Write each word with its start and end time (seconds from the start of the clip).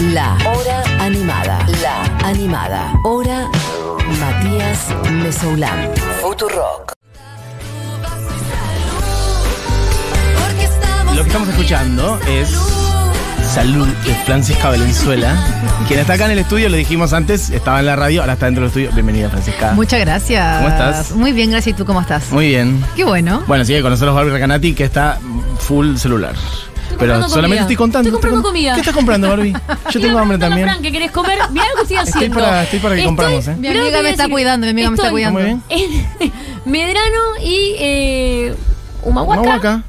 La 0.00 0.38
Hora 0.46 0.84
Animada. 1.00 1.58
La 1.82 2.04
Animada. 2.28 2.92
Hora 3.02 3.48
Matías 4.20 4.86
Mesoulán. 5.10 5.90
Futurock. 6.22 6.92
Lo 11.16 11.22
que 11.22 11.26
estamos 11.26 11.48
escuchando 11.48 12.16
es 12.28 12.48
Salud 13.52 13.88
de 13.88 14.14
Francisca 14.24 14.68
Valenzuela. 14.68 15.36
Quien 15.88 15.98
está 15.98 16.12
acá 16.12 16.26
en 16.26 16.30
el 16.30 16.38
estudio, 16.38 16.68
lo 16.68 16.76
dijimos 16.76 17.12
antes, 17.12 17.50
estaba 17.50 17.80
en 17.80 17.86
la 17.86 17.96
radio, 17.96 18.20
ahora 18.20 18.34
está 18.34 18.46
dentro 18.46 18.62
del 18.62 18.68
estudio. 18.68 18.92
Bienvenida, 18.92 19.28
Francisca. 19.30 19.72
Muchas 19.72 19.98
gracias. 19.98 20.58
¿Cómo 20.58 20.68
estás? 20.68 21.10
Muy 21.10 21.32
bien, 21.32 21.50
gracias. 21.50 21.74
¿Y 21.74 21.76
tú 21.76 21.84
cómo 21.84 22.00
estás? 22.00 22.30
Muy 22.30 22.46
bien. 22.46 22.84
Qué 22.94 23.02
bueno. 23.02 23.42
Bueno, 23.48 23.64
sigue 23.64 23.82
con 23.82 23.90
nosotros 23.90 24.14
Barbie 24.14 24.30
Recanati, 24.30 24.74
que 24.74 24.84
está 24.84 25.18
full 25.58 25.96
celular. 25.96 26.36
Pero 26.98 27.14
solamente 27.28 27.40
comida. 27.48 27.60
estoy 27.62 27.76
contando. 27.76 28.08
Estoy 28.08 28.12
comprando 28.12 28.42
con- 28.42 28.50
comida. 28.52 28.74
¿Qué 28.74 28.80
estás 28.80 28.94
comprando, 28.94 29.28
Barbie? 29.28 29.52
Yo 29.90 30.00
tengo 30.00 30.18
hambre 30.18 30.38
también. 30.38 30.68
Fran, 30.68 30.82
¿qué 30.82 30.92
querés 30.92 31.10
comer? 31.10 31.38
Mirá 31.50 31.64
lo 31.68 31.74
que 31.76 31.82
estoy 31.82 31.96
Estoy 31.96 32.12
haciendo. 32.14 32.38
para- 32.40 32.62
estoy 32.64 32.78
para 32.80 32.96
que 32.96 33.04
compramos, 33.04 33.48
¿eh? 33.48 33.56
Mi 33.56 33.62
que 33.62 33.78
amiga 33.78 34.02
me 34.02 34.10
está 34.10 34.22
decir. 34.24 34.30
cuidando, 34.32 34.64
mi 34.66 34.70
amiga 34.70 34.90
me 34.90 34.94
está 34.96 35.06
Estoy 35.08 35.22
cuidando. 35.22 35.40
Muy 35.40 35.46
bien. 35.48 35.62
En 36.64 36.72
Medrano 36.72 37.20
y 37.42 37.74
eh, 37.78 38.54
Humahuaca, 39.02 39.40
Humahuaca. 39.40 39.82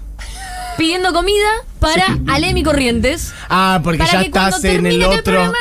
pidiendo 0.77 1.11
comida 1.13 1.47
para 1.79 2.05
Alemi 2.27 2.63
Corrientes. 2.63 3.33
Ah, 3.49 3.79
porque 3.83 3.99
ya 3.99 4.19
que 4.19 4.25
estás 4.27 4.63
en 4.63 4.85
el 4.85 4.95
el 4.95 5.03
otro. 5.03 5.23
programa, 5.23 5.57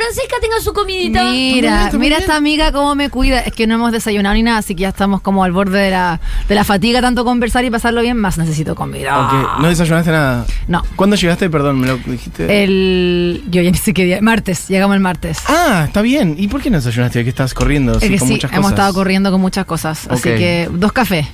Francisca 0.00 0.36
tenga 0.40 0.60
su 0.60 0.72
comidita. 0.72 1.22
Mira, 1.30 1.90
mira 1.98 2.18
esta 2.18 2.36
amiga 2.36 2.72
cómo 2.72 2.94
me 2.94 3.10
cuida. 3.10 3.40
Es 3.40 3.52
que 3.52 3.66
no 3.66 3.74
hemos 3.74 3.92
desayunado 3.92 4.34
ni 4.34 4.42
nada, 4.42 4.58
así 4.58 4.74
que 4.74 4.82
ya 4.82 4.88
estamos 4.88 5.20
como 5.20 5.44
al 5.44 5.52
borde 5.52 5.78
de 5.78 5.90
la, 5.90 6.20
de 6.48 6.54
la 6.54 6.64
fatiga, 6.64 7.00
tanto 7.00 7.24
conversar 7.24 7.64
y 7.64 7.70
pasarlo 7.70 8.00
bien, 8.00 8.16
más 8.16 8.38
necesito 8.38 8.74
comida. 8.74 9.26
Ok, 9.26 9.60
¿No 9.60 9.68
desayunaste 9.68 10.10
nada? 10.10 10.46
No. 10.68 10.82
¿Cuándo 10.96 11.16
llegaste? 11.16 11.50
Perdón, 11.50 11.80
me 11.80 11.86
lo 11.86 11.96
dijiste. 11.98 12.62
El. 12.64 13.42
Yo 13.50 13.62
ya 13.62 13.70
ni 13.70 13.76
sé 13.76 13.92
qué 13.92 14.04
día. 14.04 14.20
Martes, 14.22 14.68
llegamos 14.68 14.94
el 14.94 15.00
martes. 15.00 15.38
Ah, 15.46 15.84
está 15.86 16.02
bien. 16.02 16.34
¿Y 16.38 16.48
por 16.48 16.62
qué 16.62 16.70
no 16.70 16.78
desayunaste? 16.78 17.18
¿De 17.18 17.24
qué 17.24 17.30
estás 17.30 17.54
corriendo? 17.54 17.98
es 17.98 18.00
que 18.00 18.18
con 18.18 18.28
sí, 18.28 18.34
muchas 18.34 18.50
hemos 18.52 18.62
cosas. 18.64 18.78
estado 18.78 18.94
corriendo 18.94 19.30
con 19.30 19.40
muchas 19.40 19.66
cosas. 19.66 20.06
Así 20.08 20.22
que 20.30 20.68
dos 20.72 20.92
cafés. 20.92 21.26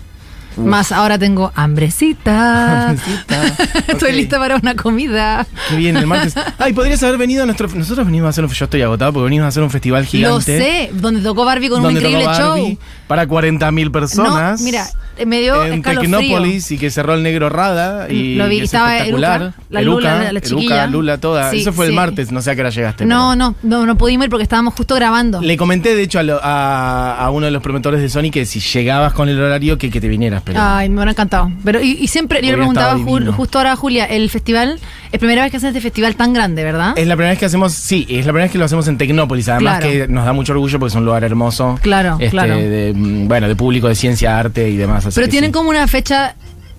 Más 0.57 0.93
ahora 0.93 1.19
tengo 1.19 1.53
hambrecita. 1.55 2.89
Hambrecita, 2.91 3.43
Estoy 3.89 4.13
lista 4.13 4.39
para 4.39 4.57
una 4.57 4.75
comida. 4.75 5.47
Qué 5.69 5.77
bien, 5.77 5.97
el 5.97 6.07
martes. 6.07 6.35
Ay, 6.59 6.73
podrías 6.73 7.03
haber 7.03 7.19
venido 7.19 7.43
a 7.43 7.47
nuestro. 7.47 7.69
Nosotros 7.75 8.07
venimos 8.07 8.27
a 8.27 8.31
hacer 8.31 8.45
un. 8.45 8.51
Yo 8.51 8.65
estoy 8.65 8.83
agotado 8.83 9.13
porque 9.13 9.25
venimos 9.25 9.45
a 9.45 9.49
hacer 9.49 9.63
un 9.63 9.71
festival 9.71 10.07
gigante. 10.07 10.35
Lo 10.35 10.41
sé, 10.41 10.91
donde 10.95 11.21
tocó 11.21 11.45
Barbie 11.45 11.69
con 11.69 11.85
un 11.85 11.91
increíble 11.93 12.25
tocó 12.25 12.39
Barbie 12.39 12.71
show. 12.73 12.79
Para 13.07 13.27
40.000 13.29 13.91
personas. 13.93 14.61
No, 14.61 14.65
mira, 14.65 14.87
me 15.27 15.41
dio 15.41 15.63
En. 15.65 15.83
Tecnópolis 15.83 16.71
y 16.73 16.79
que 16.79 16.91
cerró 16.91 17.15
el 17.15 17.23
negro 17.23 17.49
Rada. 17.49 18.11
Y 18.11 18.35
Lo 18.35 18.49
vi, 18.49 18.59
es 18.59 18.65
estaba 18.65 18.95
espectacular. 18.97 19.41
Eruca, 19.43 19.57
la 19.71 19.81
Lula, 19.83 20.15
la 20.23 20.29
Eruca, 20.31 20.41
chiquilla. 20.49 20.87
Lula, 20.87 21.19
toda. 21.19 21.51
Sí, 21.51 21.61
Eso 21.61 21.73
fue 21.73 21.87
el 21.87 21.93
martes, 21.93 22.33
no 22.33 22.43
sé 22.43 22.51
a 22.51 22.55
qué 22.55 22.63
hora 22.63 22.71
llegaste. 22.71 23.05
No, 23.07 23.33
pero- 23.35 23.37
no, 23.37 23.55
no, 23.63 23.87
no 23.87 23.97
pudimos 23.97 24.25
ir 24.25 24.31
porque 24.31 24.43
estábamos 24.43 24.75
justo 24.75 24.95
grabando. 24.95 25.41
Le 25.41 25.57
comenté, 25.57 25.95
de 25.95 26.03
hecho, 26.03 26.19
a, 26.19 26.23
lo- 26.23 26.41
a- 26.43 27.17
a 27.19 27.31
uno 27.31 27.47
de 27.47 27.53
los 27.53 27.63
promotores 27.63 28.01
de 28.01 28.09
Sony 28.09 28.31
que 28.33 28.45
si 28.47 28.59
llegabas 28.61 29.13
con 29.13 29.29
el 29.29 29.41
horario, 29.41 29.79
que, 29.79 29.91
que 29.91 30.01
te 30.01 30.09
vinieras. 30.09 30.43
Pero 30.47 30.61
Ay, 30.63 30.89
me 30.89 30.95
hubiera 30.97 31.11
encantado. 31.11 31.51
Pero, 31.65 31.83
y, 31.83 31.91
y 32.01 32.07
siempre, 32.07 32.41
yo 32.41 32.53
le 32.53 32.57
preguntaba 32.57 32.97
justo 33.37 33.59
ahora 33.59 33.73
a 33.73 33.77
Julia, 33.77 34.05
el 34.05 34.31
festival, 34.31 34.79
es 35.11 35.19
primera 35.19 35.43
vez 35.43 35.51
que 35.51 35.57
hacen 35.57 35.69
este 35.71 35.81
festival 35.81 36.15
tan 36.15 36.33
grande, 36.33 36.63
¿verdad? 36.63 36.95
Es 36.97 37.07
la 37.09 37.17
primera 37.17 37.31
vez 37.31 37.39
que 37.41 37.47
hacemos, 37.47 37.73
sí, 37.73 38.07
es 38.09 38.25
la 38.27 38.33
primera 38.33 38.45
vez 38.45 38.53
que 38.53 38.59
lo 38.59 38.65
hacemos 38.65 38.87
en 38.87 38.97
Tecnópolis. 38.97 39.49
Además 39.49 39.81
Claro. 39.81 39.93
que 39.93 40.07
nos 40.09 40.25
da 40.25 40.33
mucho 40.33 40.53
orgullo 40.53 40.79
porque 40.79 40.91
es 40.91 40.95
un 40.95 41.05
lugar 41.05 41.25
hermoso. 41.25 41.79
Claro, 41.83 42.15
este, 42.21 42.31
claro. 42.31 42.55
de, 42.57 42.93
mm, 42.95 43.27
bueno, 43.27 43.49
de 43.49 43.57
público, 43.57 43.89
de 43.89 43.97
ciencia, 43.97 44.39
arte 44.39 44.71
y 44.71 44.77
demás. 44.77 45.05
así 45.05 45.17
Pero 45.17 45.29
tienen 45.29 45.49
sí. 45.51 45.53
como 45.53 45.69
una 45.71 45.89
fecha 45.89 46.37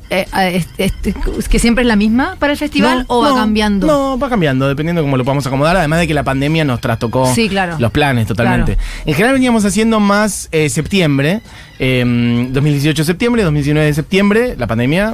eh, 0.09 0.25
eh, 0.39 0.63
este, 0.77 1.13
que 1.49 1.59
siempre 1.59 1.81
es 1.81 1.88
la 1.89 1.97
misma 1.97 2.38
para 2.39 2.53
el 2.53 2.57
festival 2.57 2.99
No, 3.09 3.15
o 3.17 3.21
va 3.21 3.29
no, 3.31 3.35
cambiando. 3.35 3.85
No, 3.88 4.17
va 4.17 4.29
cambiando, 4.29 4.65
dependiendo 4.69 5.01
de 5.01 5.05
cómo 5.05 5.17
lo 5.17 5.25
podamos 5.25 5.45
acomodar. 5.45 5.75
Además 5.75 5.99
de 5.99 6.07
que 6.07 6.13
la 6.13 6.23
pandemia 6.23 6.63
nos 6.63 6.79
trastocó 6.79 7.33
Sí, 7.35 7.49
claro. 7.49 7.75
los 7.79 7.91
planes 7.91 8.25
totalmente. 8.27 8.77
En 9.05 9.13
general 9.13 9.33
veníamos 9.33 9.65
haciendo 9.65 9.99
más 9.99 10.47
eh, 10.53 10.69
septiembre, 10.69 11.41
eh, 11.80 12.47
2018 12.50 13.03
septiembre, 13.03 13.44
2019 13.44 13.88
de 13.88 13.94
septiembre, 13.94 14.56
la 14.57 14.68
pandemia, 14.68 15.13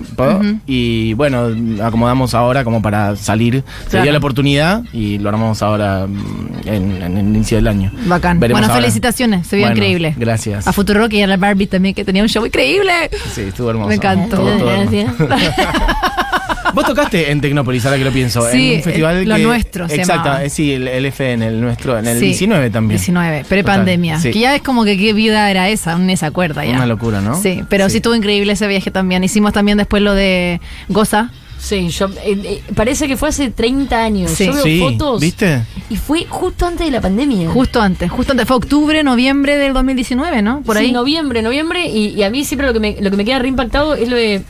y 0.66 1.14
bueno, 1.14 1.50
acomodamos 1.84 2.34
ahora 2.34 2.64
como 2.64 2.82
para 2.82 3.16
salir. 3.16 3.64
Se 3.88 4.02
dio 4.02 4.12
la 4.12 4.18
oportunidad 4.18 4.84
y 4.94 5.18
lo 5.20 5.30
armamos 5.30 5.62
ahora 5.62 6.08
mm, 6.08 6.68
en, 6.68 7.02
en 7.02 7.18
el 7.18 7.26
inicio 7.26 7.58
del 7.58 7.68
año. 7.68 7.92
Bacán. 8.06 8.40
Veremos 8.40 8.62
bueno, 8.62 8.74
ahora. 8.74 8.82
felicitaciones, 8.82 9.48
se 9.48 9.58
vio 9.58 9.66
Bueno, 9.66 9.78
increíble. 9.78 10.16
Gracias. 10.18 10.68
A 10.68 10.74
Futuro 10.74 11.08
y 11.10 11.22
a 11.22 11.28
la 11.28 11.38
Barbie 11.38 11.68
también, 11.68 11.94
que 11.96 12.06
tenía 12.06 12.24
un 12.24 12.30
show 12.30 12.46
increíble. 12.46 13.10
Sí, 13.34 13.42
estuvo 13.42 13.70
hermoso. 13.70 13.90
Me 13.90 13.96
encantó. 13.96 14.38
Todo, 14.38 14.58
todo 14.58 14.72
hermoso. 14.72 15.28
Vos 16.74 16.86
tocaste 16.86 17.32
en 17.32 17.40
Tecnópolis, 17.42 17.86
ahora 17.86 17.98
que 17.98 18.04
lo 18.06 18.12
pienso. 18.12 18.42
Sí, 18.52 18.72
en 18.72 18.78
un 18.78 18.84
festival 18.84 19.16
el- 19.18 19.30
lo 19.30 19.36
que- 19.36 19.44
nuestro 19.44 19.88
se 19.88 19.96
Exacto, 19.96 20.24
llamaba. 20.26 20.44
eh, 20.44 20.50
sí, 20.50 20.72
el, 20.74 20.88
el 20.88 21.06
FN, 21.08 21.46
el 21.48 21.62
nuestro, 21.62 21.98
en 22.00 22.08
el 22.08 22.20
Sí. 22.20 22.26
19 22.26 22.70
también. 22.70 22.98
19, 23.00 23.46
pre-pandemia. 23.48 24.20
Sí. 24.20 24.32
Que 24.32 24.40
ya 24.40 24.56
es 24.56 24.62
como 24.62 24.84
que 24.84 24.98
qué 24.98 25.14
vida 25.14 25.50
era 25.52 25.70
esa, 25.70 25.98
se 26.16 26.26
acuerda 26.26 26.66
ya. 26.66 26.76
Una 26.76 26.86
locura, 26.86 27.22
¿no? 27.22 27.42
Sí, 27.42 27.64
pero 27.70 27.86
sí. 27.86 27.92
Sí. 27.92 27.98
estuvo 27.98 28.16
increíble 28.16 28.54
ese 28.54 28.68
viaje 28.68 28.92
también. 28.92 29.24
Hicimos 29.24 29.54
también 29.54 29.78
después 29.78 30.02
lo 30.02 30.14
de 30.14 30.60
Goza. 30.90 31.30
Sí, 31.60 31.88
yo, 31.90 32.08
eh, 32.26 32.38
eh, 32.44 32.62
parece 32.76 33.08
que 33.08 33.16
fue 33.16 33.30
hace 33.30 33.50
30 33.50 34.04
años. 34.04 34.32
Sí. 34.32 34.48
Yo 34.48 34.54
veo 34.54 34.64
Sí, 34.66 34.80
fotos. 34.82 35.22
¿viste? 35.22 35.62
Y 35.90 35.96
fue 35.96 36.26
justo 36.28 36.66
antes 36.66 36.86
de 36.86 36.92
la 36.92 37.00
pandemia. 37.00 37.50
Justo 37.50 37.82
antes, 37.82 38.12
justo 38.12 38.34
antes. 38.34 38.46
Fue 38.48 38.58
octubre, 38.58 39.02
noviembre 39.02 39.56
del 39.58 39.72
2019, 39.72 40.42
¿no? 40.42 40.62
Por 40.64 40.78
Sí, 40.78 40.86
ahí. 40.86 40.92
noviembre, 40.92 41.42
noviembre. 41.42 41.88
Y, 41.88 42.08
y 42.10 42.24
a 42.24 42.30
mí 42.30 42.44
siempre 42.44 42.68
lo 42.68 42.74
que, 42.74 42.82
me, 42.82 42.98
lo 43.00 43.10
que 43.12 43.16
me 43.16 43.24
queda 43.24 43.40
reimpactado 43.40 43.96
es 43.96 44.10
lo 44.10 44.18
de. 44.18 44.42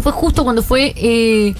Que 0.00 0.02
fue 0.02 0.12
justo 0.12 0.44
cuando 0.44 0.62
fue 0.62 0.92
eh, 0.96 1.54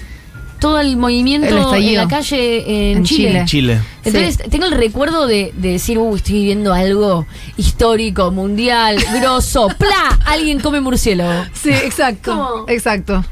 todo 0.59 0.79
el 0.81 0.97
movimiento 0.97 1.49
El 1.49 1.59
estallido. 1.59 2.03
en 2.03 2.09
la 2.09 2.09
calle 2.09 2.91
en, 2.91 2.99
En 2.99 3.05
Chile. 3.05 3.29
Chile. 3.31 3.45
Chile. 3.47 3.81
Entonces 4.05 4.51
tengo 4.51 4.67
el 4.67 4.73
recuerdo 4.73 5.27
de, 5.27 5.53
de 5.57 5.73
decir, 5.73 5.99
uy, 5.99 6.17
estoy 6.17 6.35
viviendo 6.35 6.73
algo 6.75 7.27
histórico, 7.57 8.31
mundial, 8.31 8.97
grosso, 9.21 9.69
¡pla! 9.79 10.19
Alguien 10.27 10.61
come 10.61 10.81
murciélago. 10.81 11.45
Sí, 11.55 11.71
exacto. 11.71 12.33
¿Cómo? 12.33 12.65
Exacto. 12.69 13.25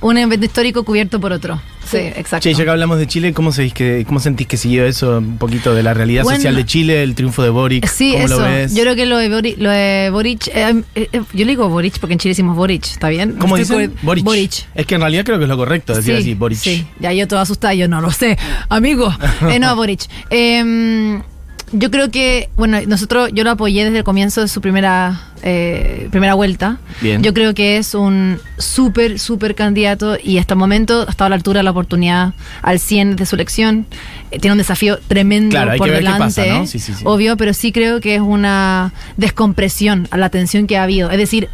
Un 0.00 0.16
evento 0.18 0.46
histórico 0.46 0.84
cubierto 0.84 1.20
por 1.20 1.32
otro. 1.32 1.60
Sí, 1.90 1.98
exacto. 1.98 2.40
Che, 2.40 2.54
ya 2.54 2.64
que 2.64 2.70
hablamos 2.70 2.98
de 2.98 3.06
Chile, 3.06 3.32
¿cómo, 3.32 3.52
sentís 3.52 3.74
que, 3.74 4.04
¿cómo 4.06 4.20
sentís 4.20 4.46
que 4.46 4.56
siguió 4.56 4.84
eso 4.84 5.18
un 5.18 5.38
poquito 5.38 5.74
de 5.74 5.82
la 5.82 5.94
realidad 5.94 6.22
Bueno. 6.22 6.38
social 6.38 6.54
de 6.54 6.64
Chile, 6.64 7.02
el 7.02 7.14
triunfo 7.14 7.42
de 7.42 7.50
Boric? 7.50 7.86
Sí, 7.86 8.12
¿Cómo 8.12 8.24
eso. 8.26 8.38
lo 8.38 8.44
ves? 8.44 8.74
Yo 8.74 8.82
creo 8.82 8.94
que 8.94 9.06
lo 9.06 9.18
de 9.18 9.28
Boric, 9.28 9.58
lo 9.58 9.70
de 9.70 10.10
Boric 10.10 10.48
eh, 10.48 10.82
eh, 10.94 11.08
eh, 11.12 11.22
yo 11.32 11.44
le 11.44 11.52
digo 11.52 11.68
Boric 11.68 11.98
porque 11.98 12.12
en 12.12 12.18
Chile 12.18 12.30
decimos 12.30 12.56
Boric, 12.56 12.84
¿está 12.84 13.08
bien? 13.08 13.36
¿Cómo 13.38 13.56
Estoy 13.56 13.88
dicen? 13.88 13.98
Boric. 14.02 14.24
Boric. 14.24 14.52
Es 14.74 14.86
que 14.86 14.94
en 14.94 15.00
realidad 15.00 15.24
creo 15.24 15.38
que 15.38 15.44
es 15.44 15.48
lo 15.48 15.56
correcto 15.56 15.94
decir 15.94 16.14
así, 16.14 16.34
Boric. 16.34 16.58
Sí, 16.58 16.86
ya 17.00 17.12
yo 17.12 17.26
toda 17.26 17.42
asustada, 17.42 17.74
yo 17.74 17.88
no 17.88 18.00
lo 18.00 18.10
sé, 18.10 18.38
amigo. 18.68 19.12
Eh, 19.50 19.58
no, 19.58 19.74
Boric. 19.74 20.02
Em, 20.28 21.22
yo 21.72 21.90
creo 21.90 22.10
que, 22.10 22.48
bueno, 22.56 22.78
nosotros, 22.86 23.30
yo 23.32 23.44
lo 23.44 23.50
apoyé 23.50 23.84
desde 23.84 23.98
el 23.98 24.04
comienzo 24.04 24.40
de 24.40 24.48
su 24.48 24.60
primera, 24.60 25.20
eh, 25.42 26.08
primera 26.10 26.34
vuelta. 26.34 26.78
Bien. 27.00 27.22
Yo 27.22 27.32
creo 27.32 27.54
que 27.54 27.76
es 27.76 27.94
un 27.94 28.40
súper, 28.58 29.18
súper 29.18 29.54
candidato 29.54 30.16
y 30.22 30.38
hasta 30.38 30.54
el 30.54 30.58
momento 30.58 31.04
ha 31.06 31.10
estado 31.10 31.26
a 31.26 31.28
la 31.30 31.36
altura 31.36 31.60
de 31.60 31.64
la 31.64 31.70
oportunidad 31.70 32.34
al 32.62 32.80
100 32.80 33.16
de 33.16 33.26
su 33.26 33.36
elección. 33.36 33.86
Eh, 34.30 34.38
tiene 34.40 34.52
un 34.52 34.58
desafío 34.58 34.98
tremendo 35.06 35.50
Claro, 35.50 35.76
por 35.76 35.90
delante, 35.90 36.18
pasa, 36.18 36.46
¿no? 36.46 36.66
Sí, 36.66 36.78
sí, 36.80 36.92
sí. 36.92 37.02
obvio, 37.06 37.36
pero 37.36 37.54
sí 37.54 37.70
creo 37.70 38.00
que 38.00 38.16
es 38.16 38.20
una 38.20 38.92
descompresión 39.16 40.08
a 40.10 40.16
la 40.16 40.28
tensión 40.28 40.66
que 40.66 40.76
ha 40.76 40.82
habido. 40.82 41.10
Es 41.10 41.18
decir, 41.18 41.48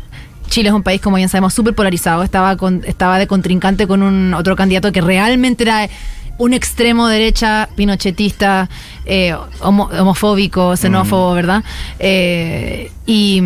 Chile 0.49 0.69
es 0.69 0.75
un 0.75 0.83
país, 0.83 1.01
como 1.01 1.17
bien 1.17 1.29
sabemos, 1.29 1.53
súper 1.55 1.75
polarizado. 1.75 2.23
Estaba, 2.23 2.57
con, 2.57 2.83
estaba 2.87 3.19
de 3.19 3.27
contrincante 3.27 3.87
con 3.87 4.03
un 4.03 4.33
otro 4.35 4.57
candidato 4.57 4.93
que 4.93 5.01
realmente 5.01 5.65
era 5.65 5.89
un 6.39 6.53
extremo 6.53 7.07
derecha, 7.09 7.69
pinochetista, 7.77 8.69
eh, 9.05 9.35
homo- 9.61 9.89
homofóbico, 9.99 10.77
xenófobo, 10.77 11.33
¿verdad? 11.35 11.65
Eh, 11.99 12.91
y. 13.07 13.41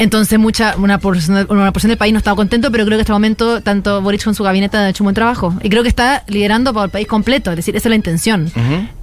entonces 0.00 0.38
mucha 0.38 0.74
una 0.76 0.98
porción, 0.98 1.46
una 1.50 1.72
porción 1.72 1.88
del 1.90 1.98
país 1.98 2.12
no 2.12 2.18
estaba 2.18 2.34
contento, 2.34 2.70
pero 2.72 2.84
creo 2.86 2.96
que 2.98 3.02
hasta 3.02 3.12
el 3.12 3.16
momento 3.16 3.60
tanto 3.60 4.00
Boric 4.02 4.24
con 4.24 4.34
su 4.34 4.42
gabinete 4.42 4.76
han 4.76 4.88
hecho 4.88 5.04
un 5.04 5.06
buen 5.06 5.14
trabajo. 5.14 5.54
Y 5.62 5.68
creo 5.68 5.82
que 5.82 5.88
está 5.88 6.24
liderando 6.26 6.72
para 6.74 6.86
el 6.86 6.90
país 6.90 7.06
completo, 7.06 7.50
es 7.50 7.56
decir, 7.56 7.76
esa 7.76 7.88
es 7.88 7.90
la 7.90 7.96
intención. 7.96 8.50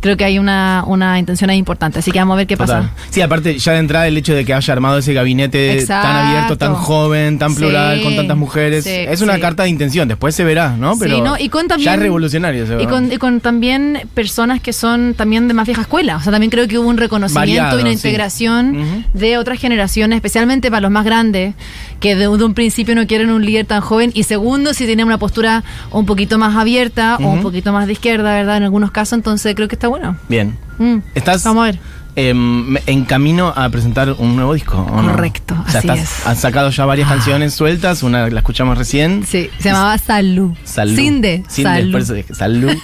Creo 0.02 0.18
que 0.18 0.25
hay 0.25 0.40
una, 0.40 0.84
una 0.88 1.17
intención 1.20 1.49
ahí 1.49 1.58
importante, 1.58 1.99
así 1.99 2.11
que 2.11 2.20
vamos 2.20 2.34
a 2.34 2.38
ver 2.38 2.47
qué 2.47 2.58
Total. 2.58 2.84
pasa. 2.84 2.94
Sí, 3.09 3.22
aparte, 3.22 3.58
ya 3.58 3.72
de 3.73 3.79
entrada 3.79 4.08
el 4.08 4.17
hecho 4.17 4.34
de 4.34 4.44
que 4.44 4.53
haya 4.53 4.73
armado 4.73 4.97
ese 4.97 5.14
gabinete 5.14 5.73
Exacto. 5.79 6.08
tan 6.08 6.26
abierto, 6.26 6.58
tan 6.58 6.73
joven, 6.73 7.40
tan 7.40 7.55
plural, 7.55 8.02
con 8.02 8.16
tantas 8.16 8.38
mujeres, 8.38 8.84
sí, 8.84 8.90
es 8.91 9.22
una 9.22 9.35
sí. 9.35 9.41
carta 9.41 9.64
de 9.64 9.70
intención. 9.70 10.08
Después 10.08 10.34
se 10.35 10.44
verá, 10.44 10.76
¿no? 10.78 10.94
Sí, 10.94 10.99
Pero 11.02 11.23
¿no? 11.23 11.38
Y 11.38 11.49
con 11.49 11.67
también- 11.67 11.85
ya 11.85 11.94
es 11.94 11.99
revolucionario. 11.99 12.82
Y 12.82 12.85
con, 12.88 13.11
y 13.11 13.17
con 13.17 13.40
también 13.40 14.02
personas 14.14 14.61
que 14.61 14.73
son 14.73 15.14
también 15.14 15.47
de 15.47 15.53
más 15.53 15.66
vieja 15.67 15.82
escuela. 15.82 16.17
O 16.17 16.22
sea, 16.22 16.32
también 16.32 16.49
creo 16.49 16.67
que 16.67 16.78
hubo 16.79 16.88
un 16.90 16.97
reconocimiento 16.97 17.40
Variado, 17.40 17.79
y 17.79 17.82
una 17.82 17.91
integración 17.91 19.05
de 19.14 19.38
otras 19.38 19.59
generaciones, 19.59 20.16
especialmente 20.17 20.70
para 20.70 20.82
los 20.82 20.86
más 20.89 21.05
grandes, 21.05 21.55
que 21.99 22.16
de, 22.16 22.22
de 22.28 22.43
un 22.43 22.53
principio 22.53 22.95
no 22.95 23.05
quieren 23.07 23.29
un 23.31 23.45
líder 23.45 23.66
tan 23.66 23.81
joven. 23.81 24.11
Y 24.13 24.23
segundo, 24.23 24.73
si 24.73 24.85
tienen 24.85 25.05
una 25.07 25.17
postura 25.17 25.63
un 25.91 26.05
poquito 26.05 26.37
más 26.37 26.55
abierta 26.55 27.17
o 27.22 27.28
un 27.29 27.41
poquito 27.41 27.73
más 27.73 27.87
de 27.87 27.93
izquierda, 27.93 28.34
¿verdad? 28.34 28.57
En 28.57 28.63
algunos 28.63 28.91
casos, 28.91 29.13
entonces 29.13 29.55
creo 29.55 29.67
que 29.67 29.75
está 29.75 29.87
bueno. 29.87 30.17
Bien. 30.29 30.57
Mm. 30.78 30.97
¿Estás 31.16 31.43
Vamos 31.43 31.63
a 31.63 31.66
ver. 31.72 31.79
em, 32.16 32.75
en 32.85 33.05
camino 33.05 33.53
a 33.55 33.69
presentar 33.69 34.11
un 34.17 34.35
nuevo 34.35 34.53
disco? 34.53 34.78
¿o 34.78 35.01
no? 35.01 35.11
Correcto, 35.11 35.55
O 35.67 35.69
sea, 35.72 35.79
así 35.79 35.87
estás- 35.89 35.99
es. 36.22 36.28
Has 36.28 36.39
sacado 36.39 36.69
ya 36.69 36.85
varias 36.85 37.09
canciones 37.09 37.53
sueltas, 37.53 38.03
una 38.03 38.28
la 38.29 38.39
escuchamos 38.39 38.78
recién. 38.78 39.23
Sí, 39.25 39.49
se 39.59 39.69
llamaba 39.69 39.97
Salud. 39.97 40.51
Salud. 40.63 40.95
Sin 40.95 41.22
de. 41.22 41.43
Sin 41.47 41.63
Salud. 41.66 42.23
salud. 42.34 42.72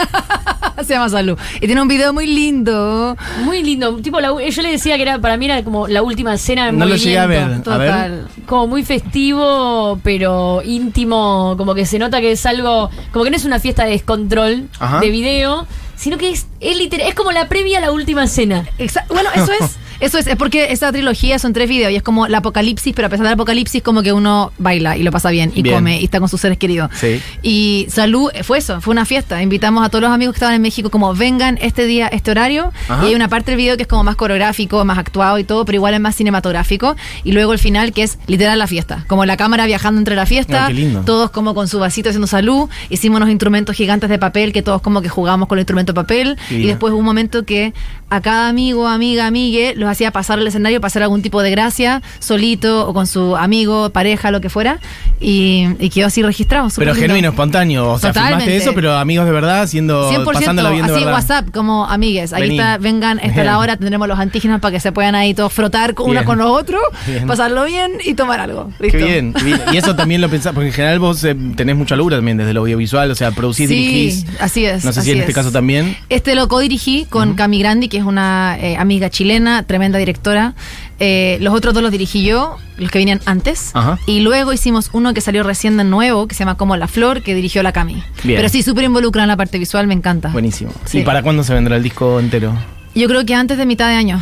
Se 0.83 0.93
llama 0.93 1.09
Salud. 1.09 1.37
Y 1.61 1.65
tiene 1.65 1.81
un 1.81 1.87
video 1.87 2.13
muy 2.13 2.25
lindo. 2.27 3.15
Muy 3.43 3.63
lindo. 3.63 3.95
Tipo, 3.97 4.19
la- 4.19 4.29
yo 4.49 4.61
le 4.61 4.69
decía 4.71 4.95
que 4.95 5.01
era 5.03 5.19
para 5.19 5.37
mí 5.37 5.45
era 5.45 5.63
como 5.63 5.87
la 5.87 6.01
última 6.03 6.37
cena 6.37 6.69
en 6.69 6.77
No 6.77 6.85
lo 6.85 6.95
llegué 6.95 7.19
a 7.19 7.25
ver. 7.27 7.41
movimiento. 7.41 7.71
A 7.71 7.77
ver. 7.77 7.89
Total. 7.91 8.27
Como 8.45 8.67
muy 8.67 8.83
festivo, 8.83 9.99
pero 10.03 10.61
íntimo. 10.63 11.55
Como 11.57 11.73
que 11.75 11.85
se 11.85 11.99
nota 11.99 12.21
que 12.21 12.31
es 12.31 12.45
algo. 12.45 12.89
Como 13.11 13.23
que 13.25 13.31
no 13.31 13.37
es 13.37 13.45
una 13.45 13.59
fiesta 13.59 13.85
de 13.85 13.91
descontrol 13.91 14.67
Ajá. 14.79 14.99
de 14.99 15.09
video, 15.09 15.65
sino 15.95 16.17
que 16.17 16.31
es, 16.31 16.47
es 16.59 16.77
literal. 16.77 17.07
Es 17.07 17.15
como 17.15 17.31
la 17.31 17.47
previa 17.47 17.77
a 17.77 17.81
la 17.81 17.91
última 17.91 18.27
cena. 18.27 18.65
Exa- 18.79 19.05
bueno, 19.09 19.29
eso 19.35 19.51
es. 19.59 19.77
Eso 20.03 20.17
es, 20.17 20.27
es 20.27 20.35
porque 20.35 20.71
esa 20.73 20.91
trilogía 20.91 21.39
son 21.39 21.53
tres 21.53 21.69
videos 21.69 21.91
y 21.91 21.95
es 21.95 22.03
como 22.03 22.25
el 22.25 22.35
apocalipsis, 22.35 22.93
pero 22.93 23.07
a 23.07 23.09
pesar 23.09 23.25
del 23.25 23.33
apocalipsis, 23.33 23.81
como 23.81 24.03
que 24.03 24.11
uno 24.11 24.51
baila 24.57 24.97
y 24.97 25.03
lo 25.03 25.11
pasa 25.11 25.29
bien 25.31 25.51
y 25.55 25.61
Bien. 25.61 25.75
come 25.75 26.01
y 26.01 26.03
está 26.05 26.19
con 26.19 26.27
sus 26.27 26.41
seres 26.41 26.57
queridos. 26.57 26.91
Sí. 26.93 27.21
Y 27.41 27.85
salud, 27.89 28.29
eh, 28.33 28.43
fue 28.43 28.57
eso, 28.57 28.81
fue 28.81 28.91
una 28.91 29.05
fiesta. 29.05 29.41
Invitamos 29.41 29.85
a 29.85 29.89
todos 29.89 30.01
los 30.01 30.11
amigos 30.11 30.33
que 30.33 30.37
estaban 30.37 30.55
en 30.55 30.61
México, 30.61 30.89
como 30.89 31.13
vengan 31.15 31.57
este 31.61 31.85
día, 31.85 32.07
este 32.07 32.31
horario. 32.31 32.71
Ajá. 32.89 33.03
Y 33.05 33.09
hay 33.09 33.15
una 33.15 33.29
parte 33.29 33.51
del 33.51 33.57
video 33.57 33.77
que 33.77 33.83
es 33.83 33.87
como 33.87 34.03
más 34.03 34.15
coreográfico, 34.15 34.83
más 34.83 34.97
actuado 34.97 35.39
y 35.39 35.43
todo, 35.45 35.63
pero 35.63 35.77
igual 35.77 35.93
es 35.93 35.99
más 36.01 36.15
cinematográfico. 36.15 36.95
Y 37.23 37.31
luego 37.31 37.53
el 37.53 37.59
final 37.59 37.93
que 37.93 38.03
es 38.03 38.17
literal 38.27 38.59
la 38.59 38.67
fiesta, 38.67 39.05
como 39.07 39.25
la 39.25 39.37
cámara 39.37 39.65
viajando 39.65 39.99
entre 39.99 40.15
la 40.15 40.25
fiesta, 40.25 40.65
Ah, 40.65 40.67
qué 40.67 40.73
lindo. 40.73 41.01
todos 41.05 41.29
como 41.31 41.53
con 41.55 41.67
su 41.67 41.79
vasito 41.79 42.09
haciendo 42.09 42.27
salud. 42.27 42.69
Hicimos 42.89 43.17
unos 43.17 43.29
instrumentos 43.29 43.75
gigantes 43.75 44.09
de 44.09 44.19
papel 44.19 44.51
que 44.53 44.61
todos 44.61 44.81
como 44.81 45.01
que 45.01 45.09
jugamos 45.09 45.47
con 45.47 45.57
el 45.57 45.61
instrumento 45.61 45.93
de 45.93 45.95
papel. 45.95 46.37
Qué 46.49 46.59
Y 46.59 46.67
después 46.67 46.91
hubo 46.91 46.99
un 46.99 47.05
momento 47.05 47.45
que 47.45 47.73
a 48.15 48.21
cada 48.21 48.47
amigo, 48.49 48.87
amiga, 48.87 49.25
amigue 49.27 49.73
los 49.75 49.89
hacía 49.89 50.11
pasar 50.11 50.39
al 50.39 50.47
escenario 50.47 50.79
para 50.81 50.87
hacer 50.87 51.03
algún 51.03 51.21
tipo 51.21 51.41
de 51.41 51.49
gracia, 51.51 52.01
solito 52.19 52.87
o 52.87 52.93
con 52.93 53.07
su 53.07 53.35
amigo, 53.35 53.89
pareja, 53.89 54.29
lo 54.31 54.41
que 54.41 54.49
fuera. 54.49 54.79
Y, 55.19 55.67
y 55.79 55.89
quedó 55.89 56.07
así 56.07 56.21
registrado. 56.21 56.67
Pero 56.75 56.91
lindo. 56.93 57.01
genuino, 57.07 57.29
espontáneo. 57.29 57.91
O 57.93 57.99
sea, 57.99 58.09
Totalmente. 58.11 58.43
filmaste 58.45 58.63
eso, 58.69 58.75
pero 58.75 58.93
amigos 58.97 59.25
de 59.25 59.31
verdad, 59.31 59.61
haciendo, 59.61 60.11
100%, 60.11 60.25
pasándola 60.33 60.69
bien 60.71 60.85
de 60.85 60.91
así 60.91 60.99
verdad. 61.03 61.13
WhatsApp, 61.17 61.49
como 61.53 61.85
amigues. 61.85 62.33
Ahí 62.33 62.51
está, 62.51 62.77
vengan, 62.77 63.17
esta 63.19 63.27
es 63.29 63.33
Bien. 63.35 63.45
la 63.45 63.57
hora, 63.59 63.77
tendremos 63.77 64.07
los 64.07 64.19
antígenos 64.19 64.59
para 64.59 64.73
que 64.73 64.79
se 64.79 64.91
puedan 64.91 65.15
ahí 65.15 65.33
todos 65.33 65.53
frotar 65.53 65.93
con- 65.93 66.05
uno 66.05 66.13
Bien. 66.19 66.25
con 66.25 66.37
los 66.37 66.49
otros, 66.49 66.81
Bien. 67.07 67.25
pasarlo 67.25 67.63
bien 67.65 67.93
y 68.03 68.13
tomar 68.15 68.39
algo. 68.41 68.69
Qué 68.79 68.83
¿Listo? 68.87 68.97
bien, 68.97 69.33
qué 69.33 69.43
bien. 69.43 69.61
Y 69.71 69.77
eso 69.77 69.95
también 69.95 70.19
lo 70.21 70.29
pensás, 70.29 70.53
porque 70.53 70.67
en 70.67 70.73
general 70.73 70.99
vos 70.99 71.23
eh, 71.23 71.35
tenés 71.55 71.75
mucha 71.77 71.95
locura 71.95 72.17
también 72.17 72.37
desde 72.37 72.53
lo 72.53 72.59
audiovisual, 72.61 73.09
o 73.09 73.15
sea, 73.15 73.31
producís, 73.31 73.69
Sí, 73.69 73.75
dirigís. 73.75 74.25
así 74.39 74.65
es. 74.65 74.83
No 74.83 74.91
sé 74.91 75.01
si 75.03 75.11
en 75.11 75.19
este 75.19 75.31
es. 75.31 75.35
caso 75.35 75.51
también. 75.51 75.95
Este 76.09 76.35
lo 76.35 76.47
co-dirigí 76.49 77.05
con 77.09 77.33
Cami 77.35 77.59
Grandi, 77.59 77.87
que 77.87 77.97
es 77.97 78.02
una 78.05 78.57
eh, 78.59 78.75
amiga 78.77 79.09
chilena, 79.09 79.63
tremenda 79.63 79.99
directora. 79.99 80.53
Eh, 80.99 81.37
los 81.41 81.53
otros 81.53 81.73
dos 81.73 81.83
los 81.83 81.91
dirigí 81.91 82.23
yo, 82.23 82.57
los 82.77 82.91
que 82.91 82.99
venían 82.99 83.19
antes. 83.25 83.71
Ajá. 83.73 83.99
Y 84.05 84.21
luego 84.21 84.53
hicimos 84.53 84.89
uno 84.93 85.13
que 85.13 85.21
salió 85.21 85.43
recién 85.43 85.77
de 85.77 85.83
nuevo, 85.83 86.27
que 86.27 86.35
se 86.35 86.39
llama 86.39 86.55
Como 86.55 86.77
la 86.77 86.87
Flor, 86.87 87.23
que 87.23 87.35
dirigió 87.35 87.63
la 87.63 87.71
Cami. 87.71 88.03
Bien. 88.23 88.37
Pero 88.37 88.49
sí, 88.49 88.63
súper 88.63 88.83
involucrada 88.85 89.25
en 89.25 89.29
la 89.29 89.37
parte 89.37 89.57
visual, 89.59 89.87
me 89.87 89.93
encanta. 89.93 90.29
Buenísimo. 90.29 90.71
Sí. 90.85 90.99
¿Y 90.99 91.03
para 91.03 91.21
cuándo 91.23 91.43
se 91.43 91.53
vendrá 91.53 91.75
el 91.75 91.83
disco 91.83 92.19
entero? 92.19 92.53
Yo 92.95 93.07
creo 93.07 93.25
que 93.25 93.33
antes 93.35 93.57
de 93.57 93.65
mitad 93.65 93.87
de 93.87 93.95
año. 93.95 94.21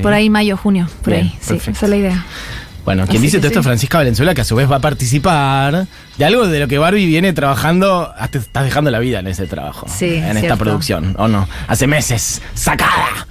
Por 0.00 0.12
ahí 0.12 0.30
mayo, 0.30 0.56
junio, 0.56 0.88
por 1.02 1.12
Bien, 1.12 1.26
ahí. 1.26 1.38
Sí, 1.40 1.54
perfecto. 1.54 1.70
esa 1.72 1.86
es 1.86 1.90
la 1.90 1.96
idea. 1.96 2.24
Bueno, 2.84 3.06
quien 3.06 3.22
dice 3.22 3.38
todo 3.38 3.46
esto 3.48 3.60
sí. 3.60 3.60
es 3.60 3.66
Francisca 3.66 3.98
Valenzuela, 3.98 4.34
que 4.34 4.40
a 4.40 4.44
su 4.44 4.56
vez 4.56 4.70
va 4.70 4.76
a 4.76 4.80
participar 4.80 5.86
de 6.18 6.24
algo 6.24 6.46
de 6.48 6.60
lo 6.60 6.68
que 6.68 6.78
Barbie 6.78 7.06
viene 7.06 7.32
trabajando, 7.32 8.12
hasta 8.18 8.38
estás 8.38 8.64
dejando 8.64 8.90
la 8.90 8.98
vida 8.98 9.20
en 9.20 9.28
ese 9.28 9.46
trabajo, 9.46 9.86
Sí, 9.88 10.14
en 10.16 10.36
esta 10.36 10.56
producción, 10.56 11.14
¿o 11.18 11.28
no? 11.28 11.48
Hace 11.68 11.86
meses, 11.86 12.42
sacada, 12.54 13.26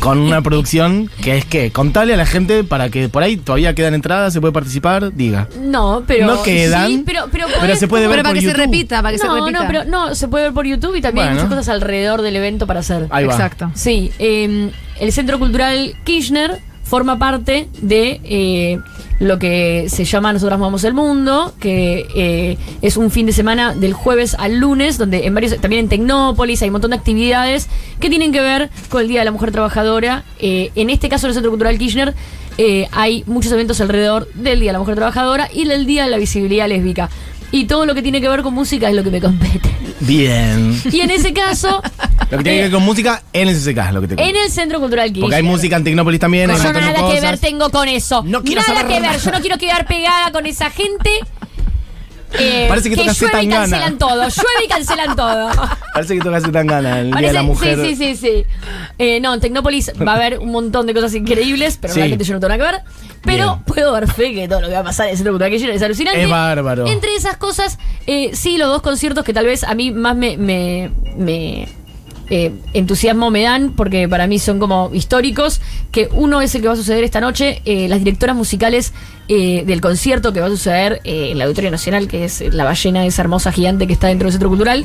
con 0.00 0.18
una 0.18 0.40
producción 0.42 1.10
que 1.22 1.36
es 1.36 1.44
que, 1.44 1.70
contale 1.72 2.14
a 2.14 2.16
la 2.16 2.26
gente 2.26 2.64
para 2.64 2.88
que 2.88 3.08
por 3.08 3.22
ahí 3.22 3.36
todavía 3.36 3.74
quedan 3.74 3.94
entradas, 3.94 4.32
se 4.32 4.40
puede 4.40 4.52
participar, 4.52 5.12
diga. 5.14 5.48
No, 5.60 6.02
pero. 6.06 6.26
No 6.26 6.42
quedan, 6.42 6.86
Sí, 6.88 7.02
pero, 7.04 7.26
pero, 7.30 7.76
se 7.76 7.88
puede 7.88 8.06
ver 8.08 8.18
Pero 8.18 8.22
para 8.22 8.30
por 8.30 8.34
que 8.34 8.40
se 8.40 8.46
YouTube. 8.46 8.58
repita, 8.58 9.02
para 9.02 9.12
que 9.12 9.18
se 9.18 9.26
no, 9.26 9.34
repita. 9.34 9.60
no, 9.60 9.66
pero 9.66 9.84
no, 9.84 10.14
se 10.14 10.28
puede 10.28 10.44
ver 10.44 10.54
por 10.54 10.66
YouTube 10.66 10.96
y 10.96 11.02
también 11.02 11.28
hay 11.28 11.34
muchas 11.34 11.48
cosas 11.48 11.68
alrededor 11.68 12.22
del 12.22 12.36
evento 12.36 12.66
para 12.66 12.80
hacer. 12.80 13.06
Ahí 13.10 13.26
va. 13.26 13.32
Exacto. 13.34 13.70
Sí, 13.74 14.10
eh, 14.18 14.70
el 14.98 15.12
Centro 15.12 15.38
Cultural 15.38 15.94
Kirchner 16.04 16.60
forma 16.86 17.18
parte 17.18 17.68
de 17.82 18.20
eh, 18.24 18.78
lo 19.18 19.38
que 19.38 19.86
se 19.88 20.04
llama 20.04 20.32
Nosotras 20.32 20.58
Movemos 20.58 20.84
el 20.84 20.94
Mundo, 20.94 21.52
que 21.58 22.06
eh, 22.14 22.58
es 22.82 22.96
un 22.96 23.10
fin 23.10 23.26
de 23.26 23.32
semana 23.32 23.74
del 23.74 23.92
jueves 23.92 24.36
al 24.38 24.58
lunes, 24.58 24.98
donde 24.98 25.26
en 25.26 25.34
varios, 25.34 25.56
también 25.60 25.84
en 25.84 25.88
Tecnópolis 25.88 26.62
hay 26.62 26.68
un 26.68 26.72
montón 26.72 26.90
de 26.90 26.96
actividades 26.96 27.68
que 27.98 28.10
tienen 28.10 28.32
que 28.32 28.40
ver 28.40 28.70
con 28.88 29.02
el 29.02 29.08
Día 29.08 29.20
de 29.20 29.24
la 29.24 29.32
Mujer 29.32 29.52
Trabajadora. 29.52 30.24
Eh, 30.38 30.70
en 30.74 30.90
este 30.90 31.08
caso, 31.08 31.26
en 31.26 31.30
el 31.30 31.34
Centro 31.34 31.50
Cultural 31.50 31.78
Kirchner, 31.78 32.14
eh, 32.58 32.88
hay 32.92 33.22
muchos 33.26 33.52
eventos 33.52 33.80
alrededor 33.80 34.28
del 34.34 34.60
Día 34.60 34.70
de 34.70 34.74
la 34.74 34.78
Mujer 34.78 34.94
Trabajadora 34.94 35.48
y 35.52 35.64
del 35.66 35.86
Día 35.86 36.04
de 36.04 36.10
la 36.10 36.18
Visibilidad 36.18 36.68
Lésbica. 36.68 37.10
Y 37.50 37.64
todo 37.66 37.86
lo 37.86 37.94
que 37.94 38.02
tiene 38.02 38.20
que 38.20 38.28
ver 38.28 38.42
con 38.42 38.54
música 38.54 38.88
es 38.88 38.94
lo 38.94 39.04
que 39.04 39.10
me 39.10 39.20
compete. 39.20 39.70
Bien. 40.00 40.80
Y 40.90 41.00
en 41.00 41.10
ese 41.10 41.32
caso, 41.32 41.82
Lo 42.30 42.38
que 42.38 42.44
tiene 42.44 42.58
que 42.58 42.62
ver 42.64 42.72
con 42.72 42.82
música 42.82 43.22
en 43.32 43.48
el 43.48 43.54
SSK 43.54 43.78
es 43.78 43.92
lo 43.92 44.00
que 44.00 44.08
te 44.08 44.22
en 44.22 44.36
el 44.36 44.50
Centro 44.50 44.80
Cultural 44.80 45.06
Kirchner. 45.06 45.22
Porque 45.22 45.36
hay 45.36 45.42
música 45.42 45.76
en 45.76 45.84
Tecnópolis 45.84 46.18
también, 46.18 46.50
un 46.50 46.56
Yo 46.56 46.72
nada 46.72 47.12
que 47.12 47.20
ver 47.20 47.38
tengo 47.38 47.70
con 47.70 47.88
eso. 47.88 48.22
No 48.26 48.42
quiero 48.42 48.62
nada 48.62 48.74
saber 48.74 48.92
que 48.92 49.00
nada. 49.00 49.12
ver. 49.12 49.22
Yo 49.22 49.30
no 49.30 49.40
quiero 49.40 49.58
quedar 49.58 49.86
pegada 49.86 50.32
con 50.32 50.44
esa 50.46 50.70
gente. 50.70 51.10
Eh, 52.34 52.66
Parece 52.68 52.90
que 52.90 52.96
toca 52.96 53.12
llueve 53.12 53.42
y 53.44 53.48
cancelan 53.48 53.98
todo. 53.98 54.14
Llueve 54.28 54.64
y 54.64 54.68
cancelan 54.68 55.16
todo. 55.16 55.50
Parece 55.94 56.14
que 56.14 56.20
toca 56.20 56.40
tan 56.40 56.66
gana 56.66 57.00
el 57.00 57.10
Día 57.12 57.16
de 57.28 57.32
la 57.32 57.40
Parece- 57.40 57.42
Mujer. 57.42 57.78
Sí, 57.80 57.96
sí, 57.96 58.16
sí, 58.16 58.16
sí. 58.16 58.44
Eh, 58.98 59.20
no, 59.20 59.34
en 59.34 59.40
Tecnópolis 59.40 59.92
va 60.06 60.12
a 60.12 60.16
haber 60.16 60.38
un 60.38 60.50
montón 60.50 60.86
de 60.86 60.94
cosas 60.94 61.14
increíbles, 61.14 61.78
pero 61.80 61.94
Sí. 61.94 62.00
realmente 62.00 62.24
yo 62.24 62.34
no 62.34 62.40
tengo 62.40 62.54
nada 62.56 62.66
que 62.70 62.72
ver. 62.76 62.82
Pero 63.22 63.46
Bien. 63.54 63.64
puedo 63.64 63.92
dar 63.92 64.06
fe 64.12 64.32
que 64.34 64.46
todo 64.48 64.60
lo 64.60 64.68
que 64.68 64.74
va 64.74 64.80
a 64.80 64.84
pasar 64.84 65.06
en 65.06 65.12
el 65.12 65.16
Centro 65.16 65.32
Cultural 65.32 65.50
Kirchner 65.50 65.70
es 65.74 65.82
alucinante. 65.82 66.22
Es 66.22 66.30
bárbaro. 66.30 66.86
Entre 66.86 67.14
esas 67.16 67.36
cosas, 67.36 67.78
eh, 68.06 68.30
sí, 68.34 68.56
los 68.56 68.68
dos 68.68 68.82
conciertos 68.82 69.24
que 69.24 69.32
tal 69.32 69.46
vez 69.46 69.64
a 69.64 69.74
mí 69.74 69.90
más 69.90 70.14
me, 70.16 70.36
me, 70.36 70.90
me, 71.16 71.68
eh, 72.30 72.52
entusiasmo 72.74 73.30
me 73.30 73.42
dan, 73.42 73.72
porque 73.72 74.08
para 74.08 74.26
mí 74.26 74.38
son 74.38 74.58
como 74.58 74.90
históricos, 74.92 75.60
que 75.92 76.08
uno 76.12 76.40
es 76.40 76.54
el 76.54 76.62
que 76.62 76.68
va 76.68 76.74
a 76.74 76.76
suceder 76.76 77.04
esta 77.04 77.20
noche, 77.20 77.62
eh, 77.64 77.88
las 77.88 77.98
directoras 78.00 78.34
musicales 78.36 78.92
eh, 79.28 79.64
del 79.66 79.80
concierto 79.80 80.32
que 80.32 80.40
va 80.40 80.46
a 80.46 80.50
suceder 80.50 81.00
eh, 81.04 81.30
en 81.32 81.38
la 81.38 81.44
Auditorio 81.44 81.70
Nacional, 81.70 82.06
que 82.08 82.24
es 82.24 82.42
la 82.52 82.64
ballena 82.64 83.04
esa 83.06 83.22
hermosa 83.22 83.50
gigante 83.52 83.86
que 83.86 83.92
está 83.92 84.06
dentro 84.08 84.26
del 84.26 84.32
Centro 84.32 84.48
Cultural, 84.48 84.84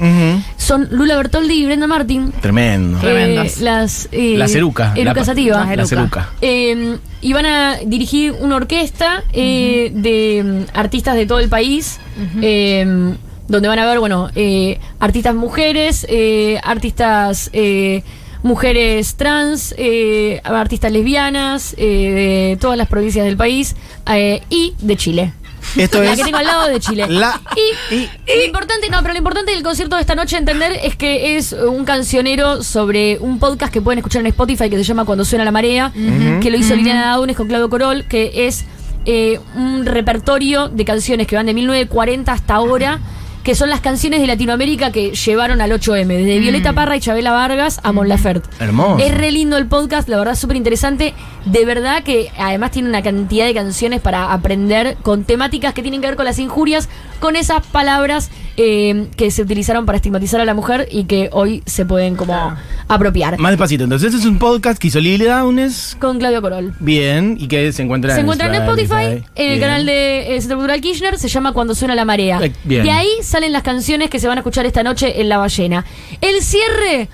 son 0.57 0.87
Lula 0.91 1.15
Bertoldi 1.17 1.53
y 1.53 1.65
Brenda 1.65 1.87
Martin. 1.87 2.31
Tremendo. 2.41 2.97
Tre- 2.99 3.01
Tremendas. 3.01 3.57
Eh, 3.59 3.63
las 3.63 4.09
eh, 4.11 4.35
La 4.37 4.47
Ceruca. 4.47 4.93
Eruca 4.95 5.19
La- 5.19 5.25
Sativa. 5.25 5.75
La 5.75 5.85
Ceruca. 5.85 6.29
Eh, 6.41 6.97
y 7.21 7.33
van 7.33 7.45
a 7.45 7.77
dirigir 7.85 8.33
una 8.39 8.55
orquesta 8.55 9.23
eh, 9.33 9.91
de 9.93 10.43
mm, 10.43 10.77
artistas 10.77 11.15
de 11.15 11.25
todo 11.27 11.39
el 11.39 11.49
país. 11.49 11.99
eh, 12.41 13.13
donde 13.47 13.67
van 13.67 13.79
a 13.79 13.85
ver, 13.85 13.99
bueno, 13.99 14.29
eh, 14.35 14.79
artistas 14.99 15.35
mujeres, 15.35 16.05
eh, 16.09 16.59
artistas 16.63 17.49
eh, 17.53 18.03
mujeres 18.43 19.15
trans, 19.15 19.75
eh, 19.77 20.41
artistas 20.43 20.91
lesbianas, 20.91 21.75
eh, 21.77 22.49
de 22.51 22.57
todas 22.59 22.77
las 22.77 22.87
provincias 22.87 23.25
del 23.25 23.37
país 23.37 23.75
eh, 24.11 24.41
y 24.49 24.73
de 24.79 24.97
Chile. 24.97 25.33
Esto 25.75 26.01
La 26.01 26.13
es 26.13 26.17
que 26.17 26.23
tengo 26.25 26.37
al 26.37 26.45
lado 26.45 26.67
de 26.67 26.79
Chile. 26.79 27.05
la 27.07 27.39
Y, 27.55 27.95
y 27.95 28.09
lo 28.35 28.45
importante, 28.45 28.89
no, 28.89 28.99
pero 29.03 29.13
lo 29.13 29.19
importante 29.19 29.51
del 29.51 29.61
concierto 29.61 29.95
de 29.95 30.01
esta 30.01 30.15
noche 30.15 30.35
entender 30.37 30.71
es 30.83 30.95
que 30.95 31.37
es 31.37 31.53
un 31.53 31.85
cancionero 31.85 32.63
sobre 32.63 33.19
un 33.19 33.37
podcast 33.37 33.71
que 33.71 33.79
pueden 33.79 33.99
escuchar 33.99 34.21
en 34.21 34.27
Spotify 34.27 34.71
que 34.71 34.77
se 34.77 34.83
llama 34.83 35.05
Cuando 35.05 35.23
suena 35.23 35.45
la 35.45 35.51
marea, 35.51 35.93
que 36.41 36.49
lo 36.49 36.57
hizo 36.57 36.75
Liliana 36.75 37.11
Daunes 37.11 37.37
con 37.37 37.47
Claudio 37.47 37.69
Corol, 37.69 38.05
que 38.05 38.47
es 38.47 38.65
eh, 39.05 39.39
un 39.55 39.85
repertorio 39.85 40.67
de 40.67 40.83
canciones 40.83 41.27
que 41.27 41.35
van 41.35 41.45
de 41.45 41.53
1940 41.53 42.31
hasta 42.31 42.55
ahora. 42.55 42.99
Que 43.43 43.55
son 43.55 43.69
las 43.69 43.81
canciones 43.81 44.21
de 44.21 44.27
Latinoamérica 44.27 44.91
que 44.91 45.11
llevaron 45.15 45.61
al 45.61 45.71
8M, 45.71 46.05
desde 46.05 46.39
Violeta 46.39 46.73
Parra 46.73 46.95
y 46.95 46.99
Chabela 46.99 47.31
Vargas 47.31 47.79
a 47.83 47.91
Mon 47.91 48.07
Laferte. 48.07 48.47
Hermoso. 48.59 48.99
Es 48.99 49.15
re 49.17 49.31
lindo 49.31 49.57
el 49.57 49.65
podcast, 49.65 50.07
la 50.09 50.17
verdad, 50.19 50.35
súper 50.35 50.57
interesante. 50.57 51.15
De 51.45 51.65
verdad 51.65 52.03
que 52.03 52.31
además 52.37 52.71
tiene 52.71 52.89
una 52.89 53.01
cantidad 53.01 53.45
de 53.45 53.53
canciones 53.53 53.99
para 53.99 54.31
aprender 54.31 54.97
con 55.01 55.23
temáticas 55.23 55.73
que 55.73 55.81
tienen 55.81 56.01
que 56.01 56.07
ver 56.07 56.15
con 56.15 56.25
las 56.25 56.37
injurias, 56.37 56.87
con 57.19 57.35
esas 57.35 57.65
palabras 57.65 58.29
eh, 58.57 59.07
que 59.17 59.31
se 59.31 59.41
utilizaron 59.41 59.85
para 59.85 59.95
estigmatizar 59.95 60.39
a 60.39 60.45
la 60.45 60.53
mujer 60.53 60.87
y 60.91 61.05
que 61.05 61.29
hoy 61.31 61.63
se 61.65 61.85
pueden 61.85 62.15
como 62.15 62.55
apropiar. 62.87 63.39
Más 63.39 63.51
despacito. 63.51 63.83
Entonces, 63.85 64.13
este 64.13 64.19
es 64.19 64.25
un 64.25 64.37
podcast 64.37 64.79
que 64.79 64.87
hizo 64.87 64.99
Lili 64.99 65.25
Downes. 65.25 65.97
Con 65.99 66.19
Claudio 66.19 66.41
Corol. 66.41 66.73
Bien. 66.79 67.37
Y 67.39 67.47
que 67.47 67.71
se 67.71 67.81
encuentra 67.81 68.13
Se 68.13 68.19
en 68.19 68.25
encuentra 68.25 68.47
en 68.47 68.55
Spotify, 68.55 69.23
en 69.35 69.51
el 69.51 69.59
canal 69.59 69.85
de 69.85 70.35
eh, 70.35 70.41
Centro 70.41 70.57
Cultural 70.57 70.81
Kirchner, 70.81 71.17
se 71.17 71.27
llama 71.27 71.53
Cuando 71.53 71.73
suena 71.73 71.95
la 71.95 72.05
marea. 72.05 72.39
Eh, 72.43 72.53
bien. 72.63 72.83
De 72.83 72.91
ahí 72.91 73.09
salen 73.23 73.51
las 73.51 73.63
canciones 73.63 74.09
que 74.09 74.19
se 74.19 74.27
van 74.27 74.37
a 74.37 74.41
escuchar 74.41 74.65
esta 74.65 74.83
noche 74.83 75.21
en 75.21 75.29
La 75.29 75.37
Ballena. 75.37 75.85
El 76.21 76.41
cierre 76.41 77.09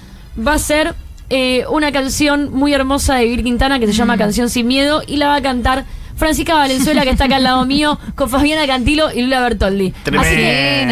va 0.45 0.55
a 0.55 0.59
ser 0.59 0.95
eh, 1.29 1.65
una 1.69 1.91
canción 1.91 2.51
muy 2.53 2.73
hermosa 2.73 3.15
de 3.15 3.25
Vir 3.25 3.43
Quintana 3.43 3.79
que 3.79 3.87
se 3.87 3.93
Mm. 3.93 3.95
llama 3.95 4.17
Canción 4.17 4.49
sin 4.49 4.67
miedo 4.67 5.01
y 5.05 5.17
la 5.17 5.27
va 5.27 5.35
a 5.35 5.41
cantar 5.41 5.85
Francisca 6.15 6.55
Valenzuela 6.55 7.03
que 7.03 7.11
está 7.11 7.25
acá 7.25 7.35
al 7.35 7.43
lado 7.43 7.65
mío 7.73 7.99
con 8.15 8.29
Fabiana 8.29 8.65
Cantilo 8.65 9.11
y 9.13 9.21
Lula 9.21 9.41
Bertoldi. 9.41 9.93
Así 10.17 10.35
que 10.35 10.87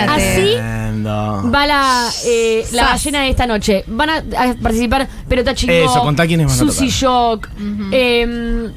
va 1.54 1.65
la, 1.68 2.10
eh, 2.27 2.65
la 2.74 2.84
ballena 2.84 3.22
de 3.22 3.30
esta 3.30 3.48
noche. 3.48 3.84
Van 3.88 4.10
a, 4.10 4.18
a 4.18 4.54
participar 4.62 5.08
Perota 5.27 5.54
Chingó, 5.56 5.74
Eso, 5.74 6.01
contá 6.01 6.27
quiénes 6.27 6.48
van 6.48 6.56
a 6.56 6.58
Susi 6.60 6.77
tocar. 6.88 6.89
Shock, 6.92 7.50
eh, 7.92 8.70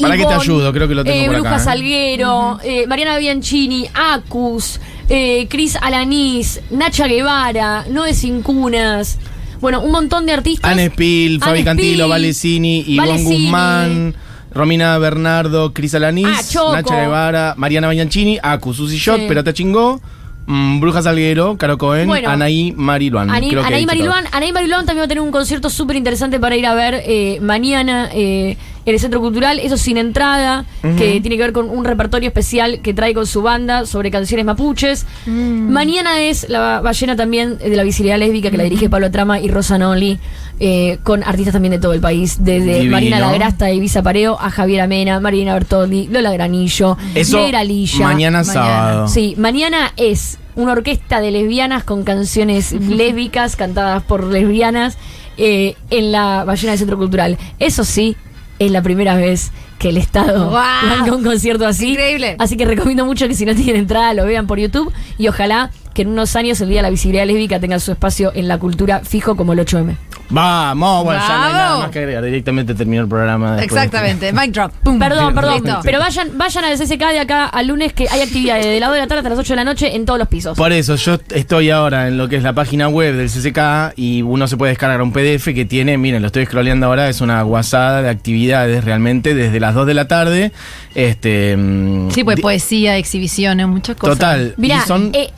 Para 0.00 0.16
que 0.16 0.24
te 0.26 0.34
ayudo, 0.34 0.72
creo 0.72 0.88
que 0.88 0.94
lo 0.94 1.04
tengo 1.04 1.16
eh, 1.16 1.26
por 1.26 1.34
Bruja 1.36 1.48
acá, 1.50 1.60
¿eh? 1.60 1.64
Salguero, 1.64 2.58
eh, 2.62 2.86
Mariana 2.86 3.18
Bianchini, 3.18 3.88
Acus, 3.94 4.80
eh, 5.08 5.46
Cris 5.48 5.76
Alanís, 5.80 6.60
Nacha 6.70 7.06
Guevara, 7.06 7.84
Noé 7.90 8.14
Sin 8.14 8.42
Cunas. 8.42 9.18
Bueno, 9.60 9.80
un 9.80 9.90
montón 9.92 10.26
de 10.26 10.32
artistas. 10.32 10.70
Anne 10.70 10.88
Spill, 10.90 11.40
Fabi 11.40 11.58
Anne 11.58 11.64
Cantilo, 11.64 12.04
Spill, 12.04 12.08
Valecini, 12.10 12.84
Ivonne 12.86 13.08
Valecini. 13.10 13.42
Guzmán, 13.44 14.14
Romina 14.52 14.96
Bernardo, 14.98 15.72
Cris 15.72 15.94
Alanis, 15.94 16.26
Ah. 16.56 16.72
Nacha 16.72 17.00
Guevara, 17.00 17.54
Mariana 17.56 17.86
Bañanchini, 17.88 18.38
Aku, 18.42 18.72
Susi 18.74 18.96
Shot, 18.98 19.20
Sí. 19.20 19.26
Perota 19.28 19.52
Chingó, 19.52 20.00
mm, 20.48 20.80
Bruja 20.80 21.02
Salguero, 21.02 21.56
Caro 21.56 21.78
Cohen, 21.78 22.08
Bueno. 22.08 22.28
Anaí 22.28 22.72
Mariluán. 22.76 23.30
Anaí, 23.30 23.54
Anaí. 23.54 23.86
Mariluán, 23.86 24.24
Anaí 24.32 24.52
Mariluán 24.52 24.84
también 24.86 25.02
va 25.02 25.04
a 25.04 25.08
tener 25.08 25.22
un 25.22 25.30
concierto 25.30 25.70
súper 25.70 25.94
interesante 25.96 26.40
para 26.40 26.56
ir 26.56 26.66
a 26.66 26.74
ver 26.74 27.02
eh, 27.06 27.38
mañana 27.40 28.08
eh, 28.12 28.56
en 28.84 28.94
el 28.94 28.98
Centro 29.00 29.20
Cultural. 29.20 29.58
Eso 29.60 29.76
sin 29.76 29.96
entrada, 29.98 30.64
que 30.82 31.20
tiene 31.20 31.36
que 31.36 31.42
ver 31.42 31.52
con 31.52 31.68
un 31.68 31.84
repertorio 31.84 32.26
especial 32.28 32.80
que 32.82 32.94
trae 32.94 33.12
con 33.14 33.26
su 33.26 33.42
banda 33.42 33.84
sobre 33.86 34.10
canciones 34.10 34.46
mapuches. 34.46 35.06
Mañana 35.26 36.20
es 36.20 36.48
la 36.48 36.80
ballena 36.80 37.14
también 37.16 37.58
de 37.58 37.76
la 37.76 37.82
visibilidad 37.82 38.18
lésbica 38.18 38.50
que 38.50 38.56
la 38.56 38.64
dirige 38.64 38.88
Pablo 38.88 39.10
Trama 39.10 39.40
y 39.40 39.48
Rosa 39.48 39.76
Noli, 39.78 40.18
eh, 40.60 40.98
con 41.02 41.22
artistas 41.22 41.52
también 41.52 41.72
de 41.72 41.78
todo 41.78 41.92
el 41.92 42.00
país, 42.00 42.38
desde 42.40 42.76
Divino. 42.76 42.92
Marina 42.92 43.20
Lagrasta 43.20 43.70
y 43.70 43.76
Ibiza 43.76 44.02
Pareo 44.02 44.38
a 44.40 44.50
Javier 44.50 44.80
Amena, 44.80 45.20
Marina 45.20 45.52
Bertoldi, 45.54 46.08
Lola 46.08 46.32
Granillo, 46.32 46.96
Negra 47.14 47.62
Lilla. 47.64 48.04
mañana 48.04 48.42
sábado. 48.44 49.08
Sí, 49.08 49.34
mañana 49.36 49.92
es 49.96 50.37
una 50.56 50.72
orquesta 50.72 51.20
de 51.20 51.30
lesbianas 51.30 51.84
con 51.84 52.04
canciones 52.04 52.72
lésbicas 52.80 53.56
cantadas 53.56 54.02
por 54.02 54.24
lesbianas 54.24 54.98
eh, 55.36 55.76
en 55.90 56.12
la 56.12 56.44
Ballena 56.44 56.72
del 56.72 56.78
Centro 56.78 56.98
Cultural. 56.98 57.38
Eso 57.58 57.84
sí, 57.84 58.16
es 58.58 58.70
la 58.70 58.82
primera 58.82 59.14
vez 59.16 59.52
que 59.78 59.90
el 59.90 59.96
Estado 59.96 60.50
banca 60.50 61.14
un 61.14 61.22
concierto 61.22 61.66
así. 61.66 61.90
Increíble. 61.90 62.36
Así 62.38 62.56
que 62.56 62.64
recomiendo 62.64 63.04
mucho 63.04 63.28
que 63.28 63.34
si 63.34 63.46
no 63.46 63.54
tienen 63.54 63.76
entrada 63.76 64.14
lo 64.14 64.24
vean 64.24 64.46
por 64.46 64.58
YouTube 64.58 64.92
y 65.16 65.28
ojalá 65.28 65.70
que 65.98 66.02
en 66.02 66.10
unos 66.10 66.36
años 66.36 66.60
el 66.60 66.68
Día 66.68 66.78
de 66.78 66.82
la 66.82 66.90
Visibilidad 66.90 67.26
Lésbica 67.26 67.58
tenga 67.58 67.80
su 67.80 67.90
espacio 67.90 68.30
en 68.32 68.46
la 68.46 68.56
cultura 68.56 69.00
fijo 69.00 69.34
como 69.34 69.52
el 69.52 69.58
8M. 69.58 69.96
Vamos, 70.30 71.04
bueno, 71.04 71.20
ya 71.26 71.38
no 71.38 71.44
hay 71.44 71.52
nada 71.52 71.78
más 71.78 71.90
que 71.90 71.98
agregar. 72.00 72.22
Directamente 72.22 72.74
terminó 72.74 73.02
el 73.02 73.08
programa. 73.08 73.56
de 73.56 73.64
Exactamente. 73.64 74.32
Mic 74.32 74.52
drop. 74.52 74.72
Pum. 74.82 74.98
Perdón, 74.98 75.34
perdón, 75.34 75.54
Listo. 75.54 75.80
pero 75.82 75.98
vayan, 75.98 76.36
vayan 76.36 76.64
al 76.66 76.78
CCK 76.78 77.00
de 77.12 77.20
acá 77.20 77.46
al 77.46 77.66
lunes 77.66 77.94
que 77.94 78.06
hay 78.10 78.20
actividades 78.20 78.66
de 78.66 78.78
la 78.78 78.88
2 78.88 78.94
de 78.94 79.00
la 79.00 79.06
tarde 79.06 79.18
hasta 79.20 79.30
las 79.30 79.38
8 79.38 79.52
de 79.54 79.56
la 79.56 79.64
noche 79.64 79.96
en 79.96 80.04
todos 80.04 80.18
los 80.18 80.28
pisos. 80.28 80.56
Por 80.56 80.70
eso, 80.72 80.96
yo 80.96 81.18
estoy 81.30 81.70
ahora 81.70 82.08
en 82.08 82.18
lo 82.18 82.28
que 82.28 82.36
es 82.36 82.42
la 82.42 82.52
página 82.52 82.88
web 82.88 83.16
del 83.16 83.28
CCK 83.30 83.94
y 83.96 84.20
uno 84.22 84.46
se 84.46 84.56
puede 84.58 84.70
descargar 84.72 85.00
un 85.00 85.12
PDF 85.12 85.46
que 85.54 85.64
tiene, 85.64 85.96
miren, 85.96 86.20
lo 86.20 86.26
estoy 86.26 86.44
scrolleando 86.44 86.86
ahora, 86.86 87.08
es 87.08 87.22
una 87.22 87.40
guasada 87.42 88.02
de 88.02 88.10
actividades 88.10 88.84
realmente 88.84 89.34
desde 89.34 89.58
las 89.60 89.74
2 89.74 89.86
de 89.86 89.94
la 89.94 90.08
tarde. 90.08 90.52
Este, 90.94 91.56
mm, 91.56 92.10
Sí, 92.10 92.22
pues 92.24 92.38
poesía, 92.40 92.98
exhibiciones, 92.98 93.66
muchas 93.66 93.96
cosas. 93.96 94.18
Total. 94.18 94.54
Mirá, 94.58 94.84
son 94.84 95.10
eh, 95.14 95.30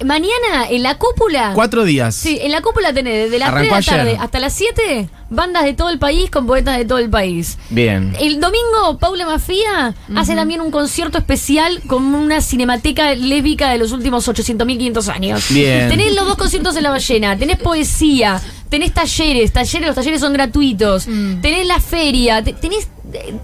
mañana 0.50 0.70
en 0.70 0.82
la 0.82 0.96
cúpula. 0.98 1.52
cuatro 1.54 1.84
días. 1.84 2.14
Sí, 2.14 2.38
en 2.40 2.52
la 2.52 2.60
cúpula 2.60 2.92
tenés 2.92 3.24
desde 3.24 3.38
las 3.38 3.50
3 3.50 3.62
de 3.62 3.70
la 3.70 3.82
tarde 3.82 4.16
hasta 4.20 4.38
las 4.40 4.52
7 4.52 5.08
bandas 5.32 5.64
de 5.64 5.74
todo 5.74 5.90
el 5.90 5.98
país 5.98 6.28
con 6.30 6.46
poetas 6.46 6.76
de 6.76 6.84
todo 6.84 6.98
el 6.98 7.08
país. 7.08 7.56
Bien. 7.70 8.14
El 8.20 8.40
domingo, 8.40 8.98
Paula 8.98 9.26
Mafía 9.26 9.94
hace 10.16 10.34
también 10.34 10.60
un 10.60 10.70
concierto 10.70 11.18
especial 11.18 11.80
con 11.86 12.04
una 12.14 12.40
cinemateca 12.40 13.14
lésbica 13.14 13.70
de 13.70 13.78
los 13.78 13.92
últimos 13.92 14.26
800.500 14.28 15.08
años. 15.08 15.44
Bien. 15.50 15.88
Tenés 15.88 16.14
los 16.14 16.26
dos 16.26 16.36
conciertos 16.36 16.76
en 16.76 16.82
la 16.82 16.90
ballena, 16.90 17.36
tenés 17.38 17.58
poesía, 17.58 18.40
tenés 18.68 18.92
talleres, 18.92 19.52
talleres, 19.52 19.86
los 19.86 19.94
talleres 19.94 20.20
son 20.20 20.32
gratuitos, 20.32 21.04
tenés 21.04 21.66
la 21.66 21.78
feria, 21.80 22.42
te- 22.42 22.52
tenés. 22.54 22.88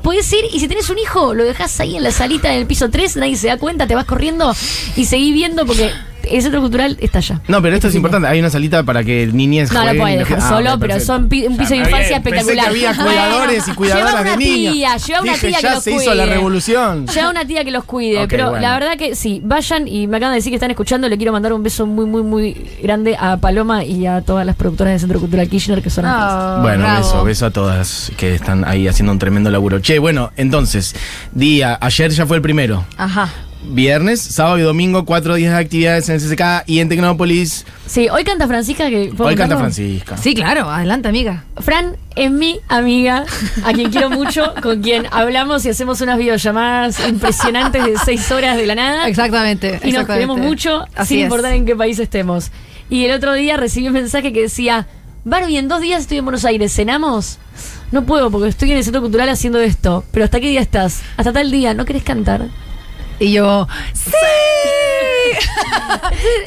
Podés 0.00 0.32
ir 0.32 0.44
y 0.52 0.60
si 0.60 0.68
tenés 0.68 0.88
un 0.90 0.98
hijo, 0.98 1.34
lo 1.34 1.42
dejás 1.44 1.80
ahí 1.80 1.96
en 1.96 2.04
la 2.04 2.12
salita 2.12 2.52
en 2.52 2.60
el 2.60 2.66
piso 2.66 2.88
3, 2.88 3.16
nadie 3.16 3.34
se 3.36 3.48
da 3.48 3.56
cuenta, 3.56 3.88
te 3.88 3.96
vas 3.96 4.04
corriendo 4.04 4.54
y 4.94 5.06
seguís 5.06 5.34
viendo 5.34 5.66
porque 5.66 5.90
el 6.30 6.42
centro 6.42 6.60
cultural 6.60 6.96
está 7.00 7.18
allá. 7.18 7.40
No, 7.48 7.60
pero 7.62 7.74
esto 7.76 7.88
es 7.88 7.94
importante. 7.94 8.28
Hay 8.28 8.38
una 8.40 8.50
salita 8.50 8.82
para 8.82 9.02
que 9.04 9.26
niñez 9.32 9.72
No, 9.72 9.80
lo 9.80 9.84
jueguen 9.86 10.00
puede 10.02 10.14
y 10.14 10.18
dejar 10.18 10.38
ah, 10.42 10.48
solo, 10.48 10.78
pero 10.78 11.00
son 11.00 11.28
pi- 11.28 11.46
un 11.46 11.56
piso 11.56 11.70
de 11.70 11.76
infancia 11.76 12.18
bien, 12.18 12.22
pensé 12.22 12.38
espectacular. 12.52 12.64
que 12.64 12.86
había 12.86 12.94
cuidadores 13.04 13.56
y 13.56 13.60
Bueno, 13.60 13.76
cuidadoras 13.76 14.12
lleva 14.14 14.20
una. 14.34 14.36
Tía, 14.38 14.96
lleva 14.96 15.20
una 15.20 15.32
Dije, 15.32 15.46
tía 15.48 15.60
ya 15.60 15.68
que 15.68 15.74
los 15.74 15.84
se 15.84 15.90
cuide. 15.92 16.04
hizo 16.04 16.14
la 16.14 16.26
revolución. 16.26 17.06
Lleva 17.06 17.30
una 17.30 17.44
tía 17.44 17.64
que 17.64 17.70
los 17.70 17.84
cuide. 17.84 18.22
Ok, 18.24 18.28
pero 18.30 18.50
bueno. 18.50 18.62
la 18.62 18.72
verdad 18.78 18.96
que 18.96 19.14
sí, 19.14 19.40
vayan 19.44 19.86
y 19.88 20.06
me 20.06 20.16
acaban 20.18 20.32
de 20.32 20.36
decir 20.36 20.50
que 20.50 20.56
están 20.56 20.70
escuchando. 20.70 21.08
Le 21.08 21.16
quiero 21.16 21.32
mandar 21.32 21.52
un 21.52 21.62
beso 21.62 21.86
muy, 21.86 22.06
muy, 22.06 22.22
muy 22.22 22.52
grande 22.82 23.16
a 23.18 23.36
Paloma 23.36 23.84
y 23.84 24.06
a 24.06 24.20
todas 24.22 24.44
las 24.46 24.56
productoras 24.56 24.92
del 24.92 25.00
Centro 25.00 25.20
Cultural 25.20 25.48
Kirchner 25.48 25.82
que 25.82 25.90
son 25.90 26.04
artistas. 26.04 26.32
Ah, 26.32 26.58
Bueno, 26.62 26.84
bravo. 26.84 26.98
beso, 26.98 27.24
beso 27.24 27.46
a 27.46 27.50
todas 27.50 28.12
que 28.16 28.34
están 28.34 28.64
ahí 28.66 28.88
haciendo 28.88 29.12
un 29.12 29.18
tremendo 29.18 29.50
laburo. 29.50 29.80
Che, 29.80 29.98
bueno, 29.98 30.30
entonces, 30.36 30.94
día, 31.32 31.78
ayer 31.80 32.10
ya 32.10 32.26
fue 32.26 32.36
el 32.36 32.42
primero. 32.42 32.84
Ajá. 32.96 33.28
Viernes, 33.68 34.20
sábado 34.20 34.58
y 34.58 34.62
domingo, 34.62 35.04
cuatro 35.04 35.34
días 35.34 35.52
de 35.52 35.58
actividades 35.58 36.08
en 36.08 36.14
el 36.16 36.20
CCK 36.22 36.64
y 36.66 36.78
en 36.78 36.88
Tecnópolis. 36.88 37.66
Sí, 37.86 38.08
hoy 38.08 38.22
canta 38.22 38.46
Francisca. 38.46 38.88
que 38.88 39.12
¿puedo 39.16 39.28
Hoy 39.28 39.34
canta? 39.36 39.56
Francisca. 39.58 40.16
Sí, 40.16 40.34
claro. 40.34 40.70
Adelante, 40.70 41.08
amiga. 41.08 41.44
Fran 41.58 41.96
es 42.14 42.30
mi 42.30 42.60
amiga, 42.68 43.24
a 43.64 43.72
quien 43.72 43.90
quiero 43.90 44.08
mucho, 44.10 44.54
con 44.62 44.82
quien 44.82 45.06
hablamos 45.10 45.64
y 45.66 45.70
hacemos 45.70 46.00
unas 46.00 46.16
videollamadas 46.18 47.06
impresionantes 47.08 47.84
de 47.84 47.96
seis 48.04 48.30
horas 48.30 48.56
de 48.56 48.66
la 48.66 48.74
nada. 48.76 49.08
Exactamente. 49.08 49.66
Y 49.68 49.70
nos 49.72 49.82
exactamente. 49.84 50.12
queremos 50.14 50.38
mucho, 50.38 50.86
Así 50.94 51.14
sin 51.14 51.18
es. 51.18 51.24
importar 51.24 51.52
en 51.52 51.66
qué 51.66 51.74
país 51.74 51.98
estemos. 51.98 52.50
Y 52.88 53.04
el 53.04 53.12
otro 53.12 53.32
día 53.34 53.56
recibí 53.56 53.88
un 53.88 53.94
mensaje 53.94 54.32
que 54.32 54.42
decía, 54.42 54.86
Barbie, 55.24 55.58
en 55.58 55.66
dos 55.66 55.80
días 55.80 56.02
estoy 56.02 56.18
en 56.18 56.24
Buenos 56.24 56.44
Aires, 56.44 56.72
¿cenamos? 56.72 57.38
No 57.90 58.04
puedo 58.04 58.30
porque 58.30 58.48
estoy 58.48 58.70
en 58.70 58.78
el 58.78 58.84
centro 58.84 59.02
cultural 59.02 59.28
haciendo 59.28 59.60
esto. 59.60 60.04
Pero 60.12 60.24
¿hasta 60.24 60.38
qué 60.40 60.48
día 60.48 60.60
estás? 60.60 61.00
Hasta 61.16 61.32
tal 61.32 61.50
día, 61.50 61.74
¿no 61.74 61.84
querés 61.84 62.04
cantar? 62.04 62.46
Y 63.18 63.32
yo, 63.32 63.66
¡sí! 63.94 64.10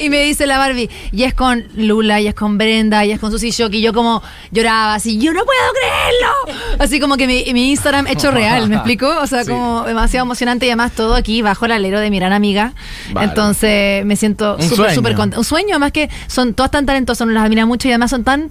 y 0.00 0.08
me 0.08 0.22
dice 0.22 0.46
la 0.46 0.58
Barbie, 0.58 0.88
y 1.12 1.24
es 1.24 1.34
con 1.34 1.64
Lula, 1.74 2.20
y 2.20 2.26
es 2.28 2.34
con 2.34 2.58
Brenda, 2.58 3.04
y 3.04 3.12
es 3.12 3.20
con 3.20 3.30
Susy 3.30 3.50
Shock, 3.50 3.74
y 3.74 3.80
yo 3.82 3.92
como 3.92 4.22
lloraba 4.50 4.94
así, 4.94 5.18
yo 5.18 5.32
no 5.32 5.44
puedo 5.44 5.60
creerlo. 5.72 6.58
Así 6.78 7.00
como 7.00 7.16
que 7.16 7.26
mi, 7.26 7.44
mi 7.52 7.70
Instagram 7.70 8.06
hecho 8.06 8.30
real, 8.30 8.68
¿me 8.68 8.76
explicó? 8.76 9.08
O 9.20 9.26
sea, 9.26 9.44
Sí. 9.50 9.50
como 9.50 9.84
demasiado 9.84 10.24
emocionante 10.26 10.66
y 10.66 10.68
además 10.68 10.92
todo 10.92 11.14
aquí 11.14 11.40
bajo 11.42 11.64
el 11.64 11.72
alero 11.72 11.98
de 12.00 12.10
mi 12.10 12.18
gran 12.18 12.32
amiga. 12.32 12.72
Entonces 13.20 14.04
me 14.04 14.16
siento 14.16 14.60
súper, 14.60 14.94
súper 14.94 15.14
contenta. 15.14 15.38
Un 15.38 15.44
sueño, 15.44 15.70
además 15.70 15.92
que 15.92 16.08
son 16.26 16.54
todas 16.54 16.70
tan 16.70 16.84
talentosas, 16.86 17.26
nos 17.26 17.34
las 17.34 17.44
admira 17.44 17.64
mucho 17.66 17.88
y 17.88 17.92
además 17.92 18.10
son 18.10 18.22
tan 18.24 18.50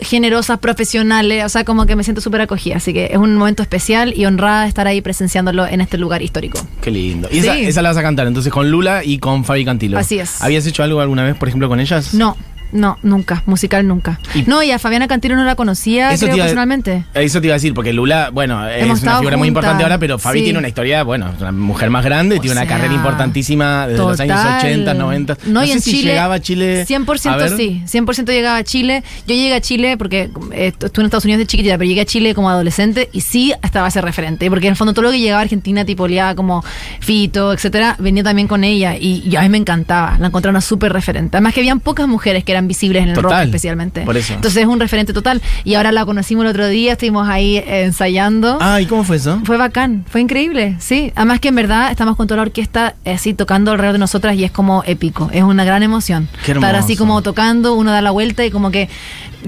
generosas, 0.00 0.58
profesionales, 0.58 1.44
o 1.44 1.48
sea, 1.48 1.64
como 1.64 1.86
que 1.86 1.96
me 1.96 2.04
siento 2.04 2.20
súper 2.20 2.40
acogida, 2.40 2.76
así 2.76 2.92
que 2.92 3.06
es 3.12 3.16
un 3.16 3.36
momento 3.36 3.62
especial 3.62 4.12
y 4.16 4.26
honrada 4.26 4.62
de 4.62 4.68
estar 4.68 4.86
ahí 4.86 5.00
presenciándolo 5.00 5.66
en 5.66 5.80
este 5.80 5.98
lugar 5.98 6.22
histórico. 6.22 6.58
Qué 6.80 6.90
lindo. 6.90 7.28
Y 7.30 7.38
esa, 7.38 7.58
esa 7.58 7.82
la 7.82 7.90
vas 7.90 7.98
a 7.98 8.02
cantar 8.02 8.26
entonces 8.26 8.52
con 8.52 8.70
Lula 8.70 9.04
y 9.04 9.18
con 9.18 9.44
Fabi 9.44 9.64
Cantilo. 9.64 9.98
Así 9.98 10.18
es. 10.18 10.42
¿Habías 10.42 10.66
hecho 10.66 10.82
algo 10.82 11.00
alguna 11.00 11.24
vez, 11.24 11.36
por 11.36 11.48
ejemplo, 11.48 11.68
con 11.68 11.80
ellas? 11.80 12.14
No, 12.14 12.36
no, 12.72 12.98
nunca. 13.02 13.42
Musical 13.46 13.86
nunca. 13.86 14.18
Y- 14.34 14.42
no, 14.42 14.62
y 14.62 14.70
a 14.70 14.78
Fabiana 14.78 15.06
Cantilo 15.08 15.36
no 15.36 15.44
la 15.44 15.54
conocía, 15.54 16.12
Eso 16.12 16.26
creo, 16.26 16.36
iba- 16.36 16.44
personalmente. 16.46 17.04
Eso 17.14 17.40
te 17.40 17.46
iba 17.46 17.54
a 17.54 17.58
decir, 17.58 17.74
porque 17.74 17.92
Lula, 17.92 18.30
bueno, 18.32 18.66
es 18.68 19.02
una 19.02 19.18
figura 19.18 19.36
muy 19.36 19.48
importante 19.48 19.82
ahora, 19.82 19.98
pero 19.98 20.18
Fabi 20.18 20.38
sí. 20.40 20.44
tiene 20.44 20.58
una 20.58 20.68
historia, 20.68 21.02
bueno, 21.04 21.30
es 21.34 21.40
una 21.40 21.52
mujer 21.52 21.90
más 21.90 22.04
grande, 22.04 22.38
O 22.38 22.40
tiene 22.40 22.56
una 22.56 22.66
carrera 22.66 22.92
importantísima 22.94 23.86
desde 23.86 24.02
los 24.04 24.18
años 24.20 24.36
Total. 24.38 24.58
80, 24.58 24.94
90. 24.94 25.38
No, 25.46 25.62
y 25.64 25.68
sé 25.68 25.72
en 25.74 25.80
si 25.80 25.90
Chile. 25.92 26.10
llegaba 26.12 26.34
a 26.34 26.40
Chile. 26.40 26.84
100% 26.86 27.32
a 27.32 27.36
ver. 27.36 27.56
sí. 27.56 27.82
100% 27.86 28.32
llegaba 28.32 28.56
a 28.58 28.64
Chile. 28.64 29.02
Yo 29.26 29.34
llegué 29.34 29.54
a 29.54 29.60
Chile 29.60 29.96
porque 29.96 30.30
eh, 30.52 30.72
estuve 30.78 31.02
en 31.02 31.06
Estados 31.06 31.24
Unidos 31.24 31.38
de 31.38 31.46
chiquitita, 31.46 31.78
pero 31.78 31.88
llegué 31.88 32.00
a 32.02 32.06
Chile 32.06 32.34
como 32.34 32.50
adolescente 32.50 33.08
y 33.12 33.20
sí 33.20 33.52
estaba 33.62 33.88
ese 33.88 34.00
referente. 34.00 34.48
Porque 34.50 34.66
en 34.66 34.72
el 34.72 34.76
fondo 34.76 34.92
todo 34.92 35.04
lo 35.04 35.10
que 35.10 35.20
llegaba 35.20 35.40
a 35.40 35.42
Argentina, 35.42 35.84
tipo 35.84 36.06
liada 36.08 36.34
como 36.34 36.64
Fito, 37.00 37.52
etcétera, 37.52 37.96
venía 37.98 38.22
también 38.22 38.48
con 38.48 38.64
ella. 38.64 38.96
Y, 38.96 39.22
y 39.28 39.36
a 39.36 39.42
mí 39.42 39.48
me 39.48 39.58
encantaba. 39.58 40.16
La 40.18 40.28
encontré 40.28 40.50
una 40.50 40.60
súper 40.60 40.92
referente. 40.92 41.36
Además 41.36 41.54
que 41.54 41.60
habían 41.60 41.80
pocas 41.80 42.08
mujeres 42.08 42.44
que 42.44 42.52
eran 42.54 42.68
visibles 42.68 43.02
en 43.02 43.10
el 43.10 43.16
rock 43.16 43.24
Total. 43.24 43.44
especialmente. 43.48 44.00
Por 44.02 44.16
eso. 44.16 44.34
Entonces 44.34 44.62
es 44.62 44.68
un 44.68 44.80
referente 44.80 45.12
total. 45.12 45.42
Y 45.64 45.74
ahora 45.74 45.92
la 45.92 46.04
conocimos 46.06 46.44
el 46.44 46.50
otro 46.50 46.66
día, 46.68 46.92
estuvimos 46.92 47.28
ahí 47.28 47.58
eh, 47.58 47.84
ensayando. 47.84 48.58
Ah, 48.60 48.80
¿y 48.80 48.86
cómo 48.86 49.04
fue 49.04 49.16
eso? 49.16 49.40
Fue 49.44 49.56
bacán, 49.56 50.04
fue 50.08 50.20
increíble, 50.20 50.76
sí. 50.78 51.12
Además 51.14 51.40
que 51.40 51.48
en 51.48 51.54
verdad 51.56 51.90
estamos 51.90 52.16
con 52.16 52.26
toda 52.26 52.36
la 52.36 52.42
orquesta 52.42 52.94
eh, 53.04 53.12
así 53.14 53.34
tocando 53.34 53.72
alrededor 53.72 53.94
de 53.94 53.98
nosotras 53.98 54.36
y 54.36 54.44
es 54.44 54.50
como 54.50 54.82
épico, 54.86 55.30
es 55.32 55.42
una 55.42 55.64
gran 55.64 55.82
emoción. 55.82 56.28
Qué 56.44 56.52
Estar 56.52 56.74
así 56.76 56.96
como 56.96 57.20
tocando, 57.22 57.74
uno 57.74 57.90
da 57.90 58.00
la 58.02 58.10
vuelta 58.10 58.44
y 58.44 58.50
como 58.50 58.70
que 58.70 58.88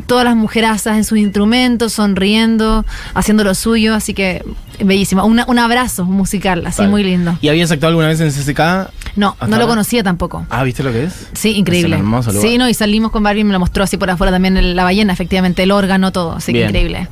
todas 0.06 0.24
las 0.24 0.36
mujerazas 0.36 0.96
en 0.96 1.04
sus 1.04 1.18
instrumentos, 1.18 1.92
sonriendo, 1.94 2.84
haciendo 3.14 3.44
lo 3.44 3.54
suyo, 3.54 3.94
así 3.94 4.12
que 4.14 4.44
bellísimo. 4.84 5.24
Una- 5.24 5.46
un 5.46 5.58
abrazo 5.58 6.04
musical, 6.04 6.66
así 6.66 6.78
Vale. 6.82 6.90
muy 6.90 7.02
lindo. 7.04 7.38
¿Y 7.40 7.48
habías 7.48 7.70
actuado 7.70 7.90
alguna 7.90 8.08
vez 8.08 8.20
en 8.20 8.30
CCK? 8.30 8.90
No, 9.16 9.30
¿Hasta 9.30 9.46
no 9.46 9.56
lo 9.56 9.62
ahora? 9.62 9.66
conocía 9.68 10.02
tampoco. 10.02 10.46
Ah, 10.50 10.62
¿viste 10.62 10.82
lo 10.82 10.92
que 10.92 11.04
es? 11.04 11.28
Sí, 11.32 11.52
increíble. 11.56 11.96
Es 11.96 12.00
un 12.00 12.06
hermoso 12.06 12.32
lugar. 12.32 12.48
Sí, 12.48 12.58
no, 12.58 12.68
y 12.68 12.74
salimos 12.74 13.10
con 13.10 13.22
Barbie 13.22 13.40
y 13.40 13.44
me 13.44 13.52
lo 13.52 13.58
mostró 13.60 13.82
así 13.84 13.96
por 13.96 14.10
afuera 14.10 14.30
también 14.32 14.56
el- 14.56 14.76
la 14.76 14.84
ballena, 14.84 15.12
efectivamente, 15.12 15.62
el 15.62 15.70
órgano, 15.72 16.12
todo, 16.12 16.32
así 16.32 16.52
que 16.52 16.64
increíble. 16.64 17.08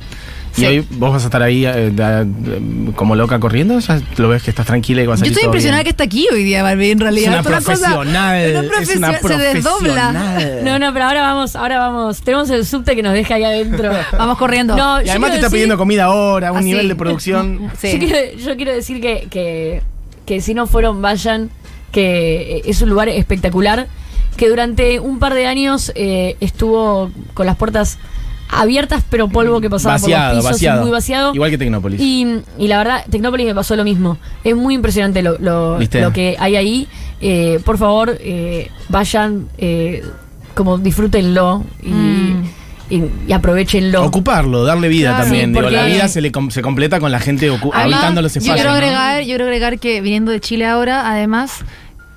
¿Y 0.57 0.61
Sí. 0.61 0.65
hoy 0.67 0.87
vos 0.91 1.11
vas 1.11 1.23
a 1.23 1.25
estar 1.25 1.43
ahí 1.43 1.65
eh, 1.65 1.91
da- 1.93 2.25
como 2.95 3.15
loca 3.17 3.41
corriendo? 3.41 3.77
¿Ya 3.79 3.99
lo 4.15 4.29
ves 4.29 4.41
que 4.41 4.51
estás 4.51 4.65
tranquila 4.65 5.01
y 5.01 5.05
vas 5.05 5.15
a 5.19 5.25
Yo 5.25 5.25
salir 5.25 5.31
estoy 5.33 5.41
todo 5.43 5.49
impresionada 5.49 5.79
bien? 5.79 5.83
que 5.83 5.89
está 5.89 6.03
aquí 6.05 6.27
hoy 6.31 6.43
día, 6.45 6.63
Barbie, 6.63 6.91
en 6.91 6.99
realidad. 7.01 7.33
Es 7.39 7.45
una 7.45 7.59
profesional. 7.59 8.07
una 8.07 8.41
es 8.41 8.55
una 8.55 8.69
profesio- 8.69 9.27
se 9.37 9.37
desdobla. 9.37 10.11
profesional. 10.11 10.63
No, 10.63 10.79
no, 10.79 10.93
pero 10.93 11.05
ahora 11.05 11.21
vamos, 11.23 11.57
ahora 11.57 11.79
vamos. 11.79 12.21
Tenemos 12.21 12.49
el 12.51 12.65
subte 12.65 12.95
que 12.95 13.03
nos 13.03 13.11
deja 13.13 13.35
ahí 13.35 13.43
adentro. 13.43 13.91
Vamos 14.17 14.37
corriendo. 14.37 14.77
No, 14.77 15.01
Y 15.01 15.05
yo 15.05 15.11
además 15.11 15.31
te 15.31 15.35
está 15.37 15.47
decir- 15.47 15.55
pidiendo 15.55 15.77
comida 15.77 16.05
ahora, 16.05 16.53
un 16.53 16.59
Así. 16.59 16.67
nivel 16.67 16.87
de 16.87 16.95
producción. 16.95 17.69
Sí. 17.81 17.91
Yo, 17.91 17.99
quiero, 17.99 18.37
yo 18.37 18.55
quiero 18.55 18.71
decir 18.73 19.01
que, 19.01 19.27
que, 19.29 19.81
que 20.25 20.39
si 20.39 20.53
no 20.53 20.67
fueron, 20.67 21.01
vayan, 21.01 21.49
que 21.95 22.61
es 22.65 22.81
un 22.81 22.89
lugar 22.89 23.07
espectacular, 23.07 23.87
que 24.35 24.49
durante 24.49 24.99
un 24.99 25.17
par 25.17 25.33
de 25.33 25.47
años 25.47 25.93
eh, 25.95 26.35
estuvo 26.41 27.09
con 27.33 27.45
las 27.45 27.55
puertas 27.55 27.97
abiertas 28.49 29.01
pero 29.09 29.27
polvo 29.29 29.59
que 29.61 29.69
pasaba 29.69 29.95
Vaciado, 29.95 30.27
por 30.27 30.35
los 30.35 30.43
pisos, 30.43 30.51
vaciado. 30.51 30.81
muy 30.83 30.91
vaciado. 30.91 31.33
Igual 31.33 31.49
que 31.51 31.57
Tecnópolis. 31.57 32.01
Y, 32.01 32.41
y 32.59 32.67
la 32.67 32.77
verdad, 32.79 33.05
Tecnópolis 33.09 33.47
me 33.47 33.55
pasó 33.55 33.75
lo 33.77 33.83
mismo. 33.85 34.17
Es 34.43 34.55
muy 34.55 34.75
impresionante 34.75 35.23
lo, 35.23 35.37
lo, 35.39 35.79
que 36.13 36.35
hay 36.37 36.55
ahí. 36.57 36.87
Eh, 37.21 37.59
por 37.65 37.77
favor, 37.77 38.17
eh, 38.19 38.69
vayan, 38.89 39.47
eh, 39.57 40.03
como 40.53 40.77
disfrútenlo 40.77 41.63
y, 41.81 41.89
Mm. 41.89 42.43
y, 42.89 43.03
y 43.29 43.33
aprovechenlo. 43.33 44.03
Ocuparlo, 44.03 44.63
darle 44.63 44.89
vida 44.89 45.09
Claro, 45.09 45.23
también. 45.23 45.45
sí, 45.45 45.51
Digo, 45.53 45.61
porque- 45.63 45.75
la 45.77 45.85
vida 45.85 46.07
se, 46.07 46.21
le 46.21 46.31
com- 46.31 46.51
se 46.51 46.61
completa 46.61 46.99
con 46.99 47.11
la 47.11 47.19
gente 47.19 47.49
ocu- 47.51 47.71
Además, 47.73 47.95
habitando 47.95 48.21
los 48.21 48.33
yo 48.33 48.39
espacios. 48.39 48.55
quiero 48.55 48.69
¿no? 48.69 48.75
agregar, 48.75 49.21
yo 49.21 49.25
quiero 49.27 49.45
agregar 49.45 49.79
que 49.79 50.01
viniendo 50.01 50.31
de 50.31 50.39
Chile 50.39 50.65
ahora, 50.67 51.09
además 51.09 51.63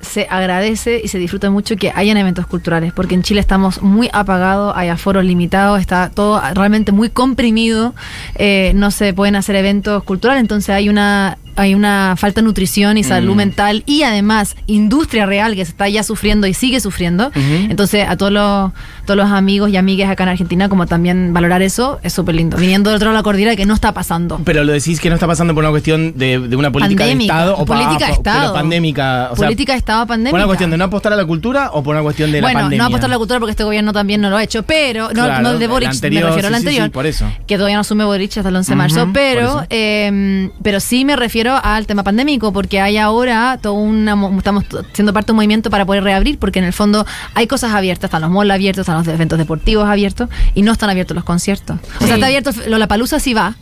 se 0.01 0.27
agradece 0.31 1.01
y 1.03 1.09
se 1.09 1.19
disfruta 1.19 1.51
mucho 1.51 1.77
que 1.77 1.93
hayan 1.95 2.17
eventos 2.17 2.47
culturales, 2.47 2.93
porque 2.93 3.15
en 3.15 3.23
Chile 3.23 3.41
estamos 3.41 3.83
muy 3.83 4.09
apagados, 4.13 4.73
hay 4.77 4.89
aforos 4.89 5.25
limitados, 5.25 5.81
está 5.81 6.11
todo 6.11 6.41
realmente 6.55 6.93
muy 6.93 7.11
comprimido, 7.11 7.95
eh, 8.37 8.73
no 8.75 8.91
se 8.91 9.13
pueden 9.13 9.37
hacer 9.37 9.57
eventos 9.57 10.03
culturales, 10.05 10.41
entonces 10.41 10.71
hay 10.71 10.89
una 10.89 11.39
hay 11.59 11.75
una 11.75 12.15
falta 12.17 12.41
de 12.41 12.45
nutrición 12.47 12.97
y 12.99 13.05
salud 13.05 13.35
Mm. 13.35 13.37
mental 13.37 13.83
y 13.87 14.03
además 14.05 14.57
industria 14.67 15.27
real 15.27 15.55
que 15.55 15.65
se 15.65 15.71
está 15.73 15.89
ya 15.89 16.03
sufriendo 16.03 16.47
y 16.47 16.55
sigue 16.55 16.81
sufriendo. 16.81 17.31
Entonces 17.35 18.07
a 18.09 18.17
todos 18.17 18.33
los, 18.33 18.73
todos 19.05 19.17
los 19.17 19.31
amigos 19.31 19.71
y 19.71 19.77
amigas 19.77 20.11
acá 20.11 20.23
en 20.25 20.31
Argentina, 20.31 20.69
como 20.69 20.87
también 20.87 21.33
valorar 21.33 21.63
eso, 21.63 21.99
es 22.03 22.13
súper 22.13 22.35
lindo. 22.37 22.57
Viniendo 22.57 22.91
del 22.91 22.97
otro 22.97 23.07
lado 23.07 23.17
de 23.17 23.19
la 23.19 23.23
cordillera 23.25 23.57
que 23.57 23.67
no 23.67 23.75
está 23.75 23.93
pasando. 23.93 24.41
Pero 24.45 24.65
lo 24.65 24.73
decís 24.73 25.01
que 25.01 25.09
no 25.09 25.15
está 25.17 25.27
pasando 25.27 25.55
por 25.55 25.65
una 25.65 25.71
cuestión 25.71 26.17
de, 26.17 26.39
de 26.39 26.57
una 26.57 26.71
política 26.71 27.05
Pandémica. 27.05 27.35
de 27.35 27.41
Estado 27.41 27.57
o 27.59 27.67
Política 27.67 27.93
de 27.93 27.99
pero 27.99 28.13
Estado. 28.15 28.55
pandémica. 28.55 29.29
O 29.33 29.37
sea, 29.37 29.47
Política 29.47 29.73
de 29.73 29.79
Estado 29.79 30.07
pandémica. 30.07 30.31
¿Por 30.31 30.39
una 30.41 30.47
cuestión 30.47 30.71
de 30.71 30.77
no 30.79 30.85
apostar 30.85 31.13
a 31.13 31.17
la 31.17 31.25
cultura 31.27 31.71
o 31.73 31.83
por 31.83 31.95
una 31.95 32.03
cuestión 32.03 32.31
de 32.33 32.41
bueno, 32.41 32.59
la 32.59 32.63
pandemia? 32.65 32.83
no 32.83 32.87
apostar 32.89 33.11
a 33.11 33.13
la 33.13 33.19
cultura 33.19 33.41
porque 33.41 33.51
este 33.51 33.65
gobierno 33.65 33.93
también 33.93 34.21
no 34.21 34.31
lo 34.31 34.37
ha 34.37 34.43
hecho, 34.45 34.63
pero 34.63 35.09
no, 35.09 35.25
Claro, 35.25 35.43
no 35.43 35.59
de 35.59 35.67
Boric, 35.67 35.89
anterior, 35.91 36.23
me 36.25 36.29
refiero 36.29 36.49
al 36.49 36.55
sí, 36.55 36.61
sí, 36.61 36.67
anterior, 36.69 36.85
sí, 36.87 36.91
por 36.91 37.07
eso. 37.07 37.27
que 37.47 37.57
todavía 37.57 37.77
no 37.77 37.81
asume 37.81 38.05
Boric 38.05 38.37
hasta 38.37 38.49
el 38.49 38.57
11 38.57 38.73
de 38.73 38.77
marzo, 38.77 39.09
pero 39.13 39.65
eh, 39.71 40.51
pero 40.63 40.81
sí 40.81 41.05
me 41.05 41.17
refiero 41.17 41.48
al 41.57 41.87
tema 41.87 42.03
pandémico, 42.03 42.53
porque 42.53 42.81
hay 42.81 42.99
ahora 42.99 43.59
todo 43.63 43.73
una, 43.75 44.15
mo- 44.17 44.37
estamos 44.37 44.65
siendo 44.93 45.13
parte 45.13 45.29
de 45.29 45.33
un 45.33 45.37
movimiento 45.37 45.71
para 45.71 45.87
poder 45.87 46.03
reabrir, 46.05 46.39
porque 46.39 46.59
en 46.59 46.65
el 46.67 46.73
fondo 46.73 47.07
hay 47.35 47.47
cosas 47.47 47.73
abiertas, 47.73 48.09
están 48.09 48.23
los 48.23 48.31
malls 48.31 48.53
abiertos, 48.53 48.83
están 48.83 48.99
los 48.99 49.09
eventos 49.09 49.39
deportivos 49.39 49.89
abiertos 49.89 50.29
y 50.55 50.63
no 50.63 50.73
están 50.73 50.91
abiertos 50.91 51.15
los 51.15 51.25
conciertos. 51.25 51.79
O 52.01 52.07
sea, 52.07 52.15
está 52.15 52.27
abierto, 52.27 52.51
Lollapalooza 52.67 53.19
sí 53.21 53.35
va, 53.35 53.55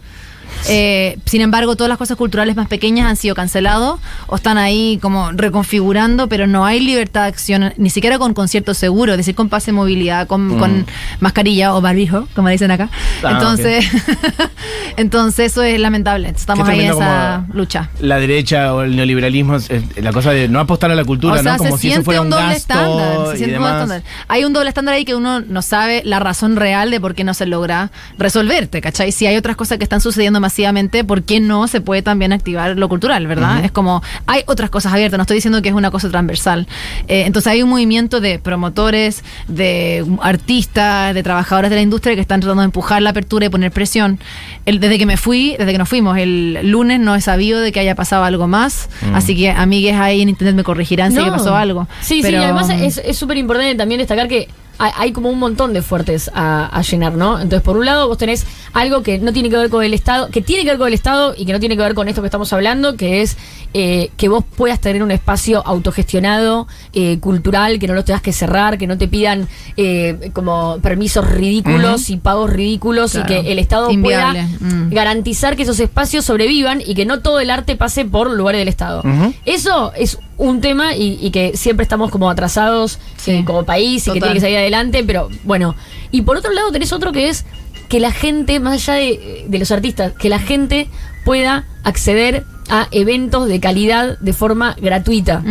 eh, 0.68 1.18
sin 1.26 1.40
embargo, 1.40 1.76
todas 1.76 1.88
las 1.88 1.98
cosas 1.98 2.16
culturales 2.16 2.56
más 2.56 2.68
pequeñas 2.68 3.06
han 3.08 3.16
sido 3.16 3.34
cancelados 3.34 4.00
o 4.26 4.36
están 4.36 4.58
ahí 4.58 4.98
como 5.02 5.30
reconfigurando, 5.32 6.28
pero 6.28 6.46
no 6.46 6.64
hay 6.64 6.80
libertad 6.80 7.22
de 7.22 7.28
acción, 7.28 7.72
ni 7.76 7.90
siquiera 7.90 8.18
con 8.18 8.34
conciertos 8.34 8.78
seguros, 8.78 9.14
es 9.14 9.18
decir, 9.18 9.34
con 9.34 9.48
pase 9.48 9.66
de 9.66 9.72
movilidad, 9.74 10.26
con, 10.26 10.56
Mm. 10.56 10.58
con 10.58 10.86
mascarilla 11.20 11.74
o 11.74 11.80
barbijo, 11.80 12.28
como 12.34 12.48
dicen 12.48 12.70
acá. 12.70 12.88
Ah, 13.22 13.30
entonces, 13.32 13.84
entonces 14.96 15.52
eso 15.52 15.62
es 15.62 15.78
lamentable. 15.80 16.28
Estamos 16.28 16.68
ahí 16.68 16.80
en 16.80 16.92
esa 16.92 17.44
lucha. 17.52 17.90
La 18.00 18.18
derecha 18.18 18.74
o 18.74 18.82
el 18.82 18.96
neoliberalismo, 18.96 19.56
es- 19.56 19.70
la 19.96 20.12
cosa 20.12 20.30
de 20.30 20.48
no 20.48 20.60
apostar 20.60 20.90
a 20.90 20.94
la 20.94 21.04
cultura, 21.04 21.34
O 21.34 21.42
sea, 21.42 21.52
¿no? 21.52 21.58
Como 21.58 21.76
se 21.76 21.82
si 21.82 21.92
eso 21.92 22.02
fuera 22.02 22.20
un 22.20 22.26
un 22.26 22.30
doble 22.30 22.44
gasto 22.46 22.56
estándar. 22.74 23.26
Se 23.28 23.34
y 23.34 23.36
siente 23.38 23.56
un 23.56 23.62
doble 23.62 23.72
demás. 23.72 23.72
estándar. 23.82 24.02
Hay 24.28 24.44
un 24.44 24.52
doble 24.52 24.68
estándar 24.68 24.94
ahí 24.94 25.04
que 25.04 25.14
uno 25.14 25.40
no 25.40 25.62
sabe 25.62 26.02
la 26.04 26.18
razón 26.18 26.56
real 26.56 26.90
de 26.90 27.00
por 27.00 27.14
qué 27.14 27.24
no 27.24 27.34
se 27.34 27.46
logra 27.46 27.90
resolverte, 28.18 28.80
¿cachai? 28.80 29.12
Si 29.12 29.26
hay 29.26 29.36
otras 29.36 29.56
cosas 29.56 29.78
que 29.78 29.84
están 29.84 30.00
sucediendo 30.00 30.35
masivamente, 30.40 31.04
¿por 31.04 31.22
qué 31.22 31.40
no 31.40 31.66
se 31.68 31.80
puede 31.80 32.02
también 32.02 32.32
activar 32.32 32.76
lo 32.76 32.88
cultural, 32.88 33.26
verdad? 33.26 33.64
Es 33.64 33.70
como, 33.70 34.02
hay 34.26 34.42
otras 34.46 34.70
cosas 34.70 34.92
abiertas, 34.92 35.18
no 35.18 35.22
estoy 35.22 35.36
diciendo 35.36 35.62
que 35.62 35.68
es 35.68 35.74
una 35.74 35.90
cosa 35.90 36.08
transversal. 36.10 36.66
Eh, 37.08 37.24
entonces 37.26 37.52
hay 37.52 37.62
un 37.62 37.68
movimiento 37.70 38.20
de 38.20 38.38
promotores, 38.38 39.24
de 39.48 40.04
artistas, 40.22 41.14
de 41.14 41.22
trabajadores 41.22 41.70
de 41.70 41.76
la 41.76 41.82
industria 41.82 42.14
que 42.14 42.20
están 42.20 42.40
tratando 42.40 42.62
de 42.62 42.66
empujar 42.66 43.02
la 43.02 43.10
apertura 43.10 43.46
y 43.46 43.48
poner 43.48 43.72
presión. 43.72 44.18
El, 44.64 44.80
desde 44.80 44.98
que 44.98 45.06
me 45.06 45.16
fui, 45.16 45.56
desde 45.58 45.72
que 45.72 45.78
nos 45.78 45.88
fuimos 45.88 46.16
el 46.18 46.70
lunes, 46.70 47.00
no 47.00 47.14
he 47.14 47.20
sabido 47.20 47.60
de 47.60 47.72
que 47.72 47.80
haya 47.80 47.94
pasado 47.94 48.25
algo 48.25 48.46
más, 48.49 48.88
así 49.14 49.36
que 49.36 49.50
amigues 49.50 49.96
ahí 49.96 50.22
en 50.22 50.28
internet 50.28 50.54
me 50.54 50.64
corregirán 50.64 51.12
si 51.12 51.18
No. 51.18 51.25
que 51.25 51.30
pasó 51.30 51.56
algo. 51.56 51.88
Sí, 52.00 52.22
sí, 52.22 52.30
y 52.30 52.34
además 52.36 52.70
es 52.70 52.99
es 52.99 53.16
súper 53.16 53.36
importante 53.36 53.75
también 53.75 53.99
destacar 53.99 54.28
que 54.28 54.49
hay, 54.78 54.93
hay 54.97 55.12
como 55.12 55.30
un 55.30 55.39
montón 55.39 55.73
de 55.73 55.82
fuertes 55.82 56.30
a, 56.34 56.67
a 56.67 56.82
llenar, 56.82 57.15
¿no? 57.15 57.34
Entonces, 57.41 57.62
por 57.62 57.76
un 57.76 57.84
lado, 57.86 58.08
vos 58.08 58.19
tenés 58.19 58.47
algo 58.73 59.02
que 59.02 59.19
no 59.19 59.32
tiene 59.32 59.49
que 59.50 59.56
ver 59.56 59.71
con 59.71 59.82
el 59.84 59.95
Estado, 59.95 60.28
que 60.30 60.43
tiene 60.43 60.62
que 60.65 60.71
ver 60.71 60.78
con 60.78 60.89
el 60.89 60.95
Estado 60.95 61.34
y 61.36 61.47
que 61.47 61.52
no 61.52 61.60
tiene 61.60 61.76
que 61.76 61.82
ver 61.82 61.95
con 61.95 62.08
esto 62.08 62.21
que 62.23 62.26
estamos 62.26 62.52
hablando, 62.52 62.97
que 62.97 63.23
es 63.23 63.36
eh, 63.75 64.10
que 64.17 64.28
vos 64.28 64.45
puedas 64.56 64.80
tener 64.80 65.02
un 65.02 65.10
espacio 65.10 65.62
autogestionado, 65.67 66.67
eh, 66.93 67.19
cultural, 67.21 67.78
que 67.78 67.86
no 67.89 67.95
lo 67.95 68.04
tengas 68.04 68.23
que 68.23 68.32
cerrar, 68.32 68.78
que 68.78 68.86
no 68.86 68.97
te 68.99 69.08
pidan 69.08 69.49
eh, 69.76 70.30
como 70.32 70.78
permisos 70.82 71.28
ridículos 71.28 72.10
y 72.10 72.17
pagos 72.17 72.50
ridículos 72.50 73.12
Claro. 73.12 73.26
y 73.32 73.43
que 73.43 73.52
el 73.52 73.58
Estado 73.58 73.91
Inviable. 73.91 74.47
pueda 74.60 74.75
Mm. 74.76 74.91
garantizar 74.91 75.56
que 75.56 75.62
esos 75.65 75.78
espacios 75.80 76.25
sobrevivan 76.25 76.80
y 76.84 76.95
que 76.95 77.04
no 77.06 77.21
todo 77.21 77.41
el 77.41 77.50
arte 77.50 77.76
pase 77.76 78.04
por 78.04 78.30
lugares 78.30 78.60
del 78.60 78.69
Estado. 78.69 79.02
Eso 79.45 79.93
es 79.97 80.19
un 80.38 80.60
tema 80.60 80.94
y, 80.94 81.18
y 81.20 81.30
que 81.30 81.56
siempre 81.56 81.82
estamos 81.84 82.10
como 82.10 82.28
atrasados 82.30 82.99
Sí. 83.16 83.30
eh, 83.32 83.44
como 83.44 83.64
país 83.64 84.06
y 84.06 84.12
que 84.12 84.20
tiene 84.20 84.34
que 84.34 84.40
salir 84.40 84.58
adelante, 84.58 85.02
pero 85.04 85.28
bueno. 85.44 85.75
Y 86.10 86.22
por 86.22 86.36
otro 86.36 86.52
lado 86.52 86.70
tenés 86.72 86.92
otro 86.92 87.12
que 87.12 87.28
es 87.28 87.44
que 87.88 88.00
la 88.00 88.10
gente, 88.12 88.60
más 88.60 88.75
allá 88.88 88.94
de, 88.94 89.44
de 89.49 89.58
los 89.58 89.70
artistas, 89.70 90.12
que 90.18 90.28
la 90.28 90.38
gente 90.38 90.88
pueda 91.25 91.64
acceder 91.84 92.44
a 92.68 92.88
eventos 92.90 93.49
de 93.49 93.60
calidad 93.60 94.18
de 94.18 94.32
forma 94.32 94.75
gratuita. 94.80 95.42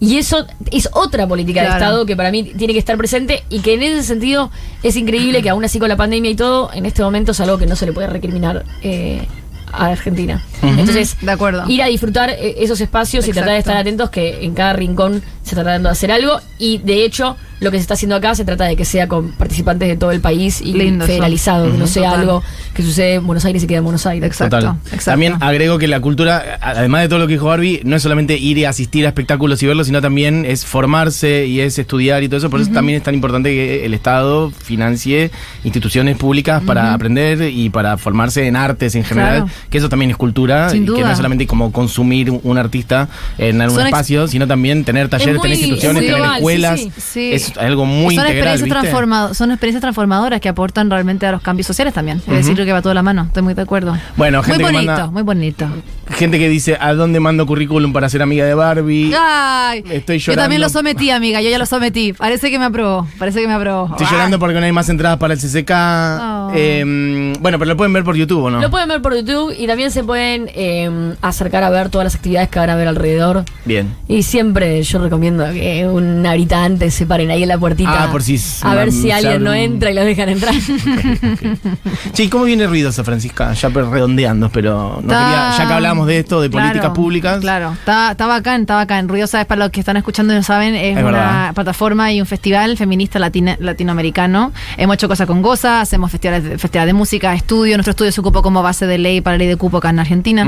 Y 0.00 0.16
eso 0.18 0.46
es 0.70 0.88
otra 0.92 1.26
política 1.26 1.60
de. 1.62 1.66
Estado 1.74 2.06
que 2.06 2.14
para 2.16 2.30
mí 2.30 2.44
tiene 2.44 2.72
que 2.72 2.78
estar 2.78 2.96
presente 2.96 3.42
y 3.50 3.60
que 3.60 3.74
en 3.74 3.82
ese 3.82 4.02
sentido 4.04 4.50
es 4.84 4.94
increíble 4.96 5.42
que 5.42 5.48
aún 5.50 5.64
así 5.64 5.78
con 5.80 5.88
la 5.88 5.96
pandemia 5.96 6.30
y 6.30 6.34
todo, 6.36 6.70
en 6.72 6.86
este 6.86 7.02
momento 7.02 7.32
es 7.32 7.40
algo 7.40 7.58
que 7.58 7.66
no 7.66 7.74
se 7.74 7.84
le 7.86 7.92
puede 7.92 8.06
recriminar 8.06 8.64
eh, 8.82 9.26
a 9.72 9.86
Argentina. 9.86 10.42
Entonces, 10.62 11.16
De 11.20 11.30
acuerdo. 11.30 11.64
ir 11.68 11.82
a 11.82 11.86
disfrutar 11.86 12.30
eh, 12.30 12.56
esos 12.58 12.80
espacios 12.80 13.26
y 13.28 13.32
tratar 13.32 13.52
de 13.52 13.58
estar 13.58 13.76
atentos 13.76 14.10
que 14.10 14.44
en 14.44 14.54
cada 14.54 14.72
rincón 14.72 15.22
se 15.42 15.50
está 15.50 15.62
tratando 15.62 15.88
de 15.88 15.92
hacer 15.92 16.10
algo 16.12 16.40
y 16.58 16.78
de 16.78 17.04
hecho 17.04 17.36
lo 17.60 17.70
que 17.70 17.76
se 17.78 17.82
está 17.82 17.94
haciendo 17.94 18.16
acá 18.16 18.34
se 18.34 18.44
trata 18.44 18.64
de 18.64 18.76
que 18.76 18.84
sea 18.84 19.08
con 19.08 19.32
participantes 19.32 19.88
de 19.88 19.96
todo 19.96 20.12
el 20.12 20.20
país 20.20 20.60
y 20.60 20.72
Lindo 20.74 21.04
eso. 21.04 21.12
federalizado, 21.12 21.70
que 21.72 21.78
no 21.78 21.86
sea 21.86 22.04
Total. 22.10 22.20
algo 22.20 22.42
que 22.74 22.82
sucede 22.82 23.14
en 23.14 23.26
Buenos 23.26 23.44
Aires 23.44 23.62
y 23.62 23.66
queda 23.66 23.78
en 23.78 23.84
Buenos 23.84 24.06
Aires. 24.06 24.26
Exacto. 24.26 24.56
Total. 24.58 24.76
exacto. 24.84 25.10
También 25.10 25.34
agrego 25.40 25.78
que 25.78 25.88
la 25.88 26.00
cultura, 26.00 26.58
además 26.60 27.02
de 27.02 27.08
todo 27.08 27.18
lo 27.18 27.26
que 27.26 27.32
dijo 27.34 27.46
Barbie, 27.46 27.80
no 27.84 27.96
es 27.96 28.02
solamente 28.02 28.36
ir 28.38 28.58
y 28.58 28.64
asistir 28.64 29.04
a 29.06 29.08
espectáculos 29.08 29.62
y 29.62 29.66
verlos, 29.66 29.86
sino 29.88 30.00
también 30.00 30.44
es 30.44 30.64
formarse 30.64 31.46
y 31.46 31.60
es 31.60 31.78
estudiar 31.78 32.22
y 32.22 32.28
todo 32.28 32.38
eso. 32.38 32.50
Por 32.50 32.60
eso 32.60 32.70
también 32.70 32.98
es 32.98 33.02
tan 33.02 33.14
importante 33.14 33.50
que 33.50 33.84
el 33.84 33.94
Estado 33.94 34.50
financie 34.50 35.30
instituciones 35.64 36.16
públicas 36.16 36.62
para 36.64 36.94
aprender 36.94 37.50
y 37.52 37.70
para 37.70 37.96
formarse 37.98 38.46
en 38.46 38.56
artes 38.56 38.94
en 38.94 39.04
general, 39.04 39.42
Claro. 39.44 39.50
que 39.70 39.78
eso 39.78 39.88
también 39.88 40.10
es 40.10 40.16
cultura, 40.16 40.70
Sin 40.70 40.84
y 40.84 40.86
que 40.86 41.00
no 41.02 41.10
es 41.10 41.16
solamente 41.16 41.46
como 41.46 41.72
consumir 41.72 42.30
un 42.30 42.58
artista 42.58 43.08
en 43.38 43.60
algún 43.60 43.78
Son 43.78 43.86
espacio, 43.86 44.28
sino 44.28 44.46
también 44.46 44.84
tener 44.84 45.08
talleres, 45.08 45.36
muy- 45.36 45.42
tener 45.42 45.58
instituciones, 45.58 46.02
tener 46.02 46.16
global, 46.16 46.36
escuelas. 46.36 46.80
sí, 46.80 46.92
sí. 46.98 47.30
Es 47.32 47.47
algo 47.56 47.84
muy 47.86 48.14
son 48.14 48.24
integral. 48.26 48.54
experiencias, 48.54 48.80
transformado- 48.82 49.34
son 49.34 49.50
experiencias 49.50 49.80
transformadoras 49.80 50.40
que 50.40 50.48
aportan 50.48 50.90
realmente 50.90 51.26
a 51.26 51.32
los 51.32 51.42
cambios 51.42 51.66
sociales 51.66 51.94
también. 51.94 52.18
Es 52.18 52.46
decir, 52.46 52.56
que 52.56 52.72
va 52.72 52.80
todo 52.82 52.90
de 52.90 52.94
la 52.94 53.02
mano. 53.02 53.22
Estoy 53.24 53.42
muy 53.42 53.54
de 53.54 53.62
acuerdo. 53.62 53.96
Bueno, 54.16 54.42
gente 54.42 54.62
muy 54.62 54.72
bonito, 54.72 54.92
manda- 54.92 55.10
muy 55.10 55.22
bonito. 55.22 55.68
Gente 56.10 56.38
que 56.38 56.48
dice, 56.48 56.76
¿a 56.80 56.94
dónde 56.94 57.20
mando 57.20 57.46
currículum 57.46 57.92
para 57.92 58.08
ser 58.08 58.22
amiga 58.22 58.44
de 58.44 58.54
Barbie? 58.54 59.12
Ay, 59.18 59.84
Estoy 59.90 60.18
yo 60.18 60.34
también 60.34 60.60
llorando. 60.60 60.66
lo 60.66 60.68
sometí, 60.68 61.10
amiga. 61.10 61.40
Yo 61.40 61.50
ya 61.50 61.58
lo 61.58 61.66
sometí. 61.66 62.12
Parece 62.12 62.50
que 62.50 62.58
me 62.58 62.64
aprobó. 62.66 63.06
Parece 63.18 63.40
que 63.40 63.46
me 63.46 63.54
aprobó. 63.54 63.88
Estoy 63.90 64.06
Ay. 64.08 64.12
llorando 64.12 64.38
porque 64.38 64.58
no 64.58 64.66
hay 64.66 64.72
más 64.72 64.88
entradas 64.88 65.18
para 65.18 65.34
el 65.34 65.40
CCK. 65.40 65.70
Oh. 65.70 66.52
Eh, 66.54 67.34
bueno, 67.40 67.58
pero 67.58 67.70
lo 67.70 67.76
pueden 67.76 67.92
ver 67.92 68.04
por 68.04 68.16
YouTube, 68.16 68.44
¿o 68.44 68.50
no? 68.50 68.60
Lo 68.60 68.70
pueden 68.70 68.88
ver 68.88 69.02
por 69.02 69.14
YouTube 69.14 69.54
y 69.56 69.66
también 69.66 69.90
se 69.90 70.02
pueden 70.04 70.50
eh, 70.54 71.14
acercar 71.20 71.62
a 71.62 71.70
ver 71.70 71.88
todas 71.90 72.04
las 72.06 72.14
actividades 72.14 72.48
que 72.48 72.58
van 72.58 72.70
a 72.70 72.76
ver 72.76 72.88
alrededor. 72.88 73.44
Bien. 73.64 73.94
Y 74.08 74.22
siempre 74.22 74.82
yo 74.82 74.98
recomiendo 74.98 75.44
que 75.52 75.86
una 75.86 76.32
horita 76.32 76.64
antes 76.64 76.94
se 76.94 77.06
paren 77.06 77.30
ahí 77.30 77.42
en 77.42 77.48
la 77.48 77.58
puertita. 77.58 78.04
Ah, 78.04 78.10
por 78.10 78.22
si 78.22 78.38
A 78.62 78.74
ver 78.74 78.92
si 78.92 79.10
alguien 79.10 79.42
no 79.44 79.52
entra 79.54 79.90
y 79.90 79.94
los 79.94 80.04
dejan 80.04 80.28
entrar. 80.30 80.54
Che, 82.12 82.24
¿y 82.24 82.28
cómo 82.28 82.44
viene 82.44 82.66
ruidosa, 82.66 83.04
Francisca? 83.04 83.52
Ya 83.52 83.68
redondeando, 83.68 84.50
pero 84.50 85.00
no 85.02 85.08
quería, 85.08 85.54
ya 85.56 85.66
que 85.66 85.72
de 86.06 86.18
esto, 86.18 86.40
de 86.40 86.50
Claro, 86.50 86.66
políticas 86.68 86.90
públicas. 86.94 87.40
Claro, 87.40 87.72
está, 87.72 88.12
está 88.12 88.26
bacán, 88.26 88.62
está 88.62 88.74
bacán. 88.76 89.08
Ruidosa 89.08 89.40
es 89.40 89.46
para 89.46 89.60
los 89.60 89.70
que 89.70 89.80
están 89.80 89.96
escuchando 89.96 90.32
y 90.32 90.36
no 90.36 90.42
saben, 90.42 90.74
es, 90.74 90.96
Es 90.96 91.02
una 91.02 91.02
verdad. 91.02 91.54
plataforma 91.54 92.12
y 92.12 92.20
un 92.20 92.26
festival 92.26 92.76
feminista 92.76 93.18
latina- 93.18 93.56
latinoamericano. 93.60 94.52
Hemos 94.76 94.94
hecho 94.94 95.08
cosas 95.08 95.26
con 95.26 95.42
Goza, 95.42 95.80
hacemos 95.80 96.10
festivales 96.10 96.44
de, 96.44 96.58
festivales 96.58 96.88
de 96.94 96.98
música, 96.98 97.34
estudio. 97.34 97.76
Nuestro 97.76 97.90
estudio 97.92 98.12
se 98.12 98.20
ocupó 98.20 98.42
como 98.42 98.62
base 98.62 98.86
de 98.86 98.98
ley 98.98 99.20
para 99.20 99.34
la 99.34 99.38
ley 99.38 99.48
de 99.48 99.56
cupo 99.56 99.78
acá 99.78 99.90
en 99.90 99.98
Argentina. 99.98 100.46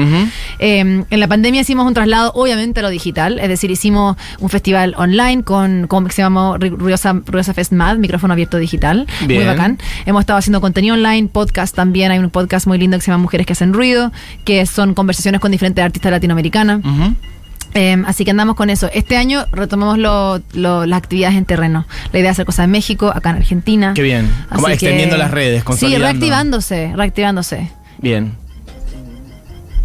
Eh, 0.58 0.80
en 1.08 1.20
la 1.20 1.28
pandemia 1.28 1.60
hicimos 1.62 1.86
un 1.86 1.94
traslado, 1.94 2.32
obviamente, 2.34 2.80
a 2.80 2.82
lo 2.82 2.90
digital, 2.90 3.38
es 3.38 3.48
decir, 3.48 3.70
hicimos 3.70 4.16
un 4.38 4.48
festival 4.48 4.94
online 4.96 5.42
con, 5.44 5.86
con 5.86 6.06
que 6.06 6.12
se 6.12 6.22
llamó 6.22 6.56
Ru- 6.56 6.76
Ruidosa, 6.76 7.12
Ruidosa 7.26 7.54
Fest 7.54 7.72
Mad, 7.72 7.96
micrófono 7.98 8.32
abierto 8.32 8.56
digital. 8.58 9.06
Bien. 9.26 9.40
Muy 9.40 9.46
bacán. 9.48 9.78
Hemos 10.06 10.20
estado 10.20 10.38
haciendo 10.38 10.60
contenido 10.60 10.94
online, 10.94 11.28
podcast 11.28 11.74
también. 11.74 12.10
Hay 12.12 12.18
un 12.18 12.30
podcast 12.30 12.66
muy 12.66 12.78
lindo 12.78 12.96
que 12.98 13.02
se 13.04 13.10
llama 13.10 13.22
Mujeres 13.22 13.46
que 13.46 13.52
hacen 13.52 13.72
ruido, 13.72 14.12
que 14.44 14.66
son 14.66 14.94
conversaciones 14.94 15.39
con 15.40 15.50
diferentes 15.52 15.84
artistas 15.84 16.12
latinoamericanas. 16.12 16.80
Eh, 17.72 18.02
así 18.06 18.24
que 18.24 18.32
andamos 18.32 18.56
con 18.56 18.68
eso. 18.68 18.90
Este 18.92 19.16
año 19.16 19.46
retomamos 19.52 19.96
lo- 19.96 20.40
lo- 20.54 20.86
las 20.86 20.98
actividades 20.98 21.36
en 21.38 21.44
terreno. 21.44 21.86
La 22.12 22.18
idea 22.18 22.30
es 22.30 22.34
hacer 22.34 22.44
cosas 22.46 22.64
en 22.64 22.72
México, 22.72 23.12
acá 23.14 23.30
en 23.30 23.36
Argentina. 23.36 23.92
Qué 23.94 24.02
bien. 24.02 24.28
Como 24.52 24.66
Así 24.66 24.74
extendiendo 24.74 25.16
las 25.16 25.30
redes, 25.30 25.62
Sí, 25.78 25.96
reactivándose, 25.96 26.92
reactivándose. 26.96 27.70
Bien. 27.98 28.32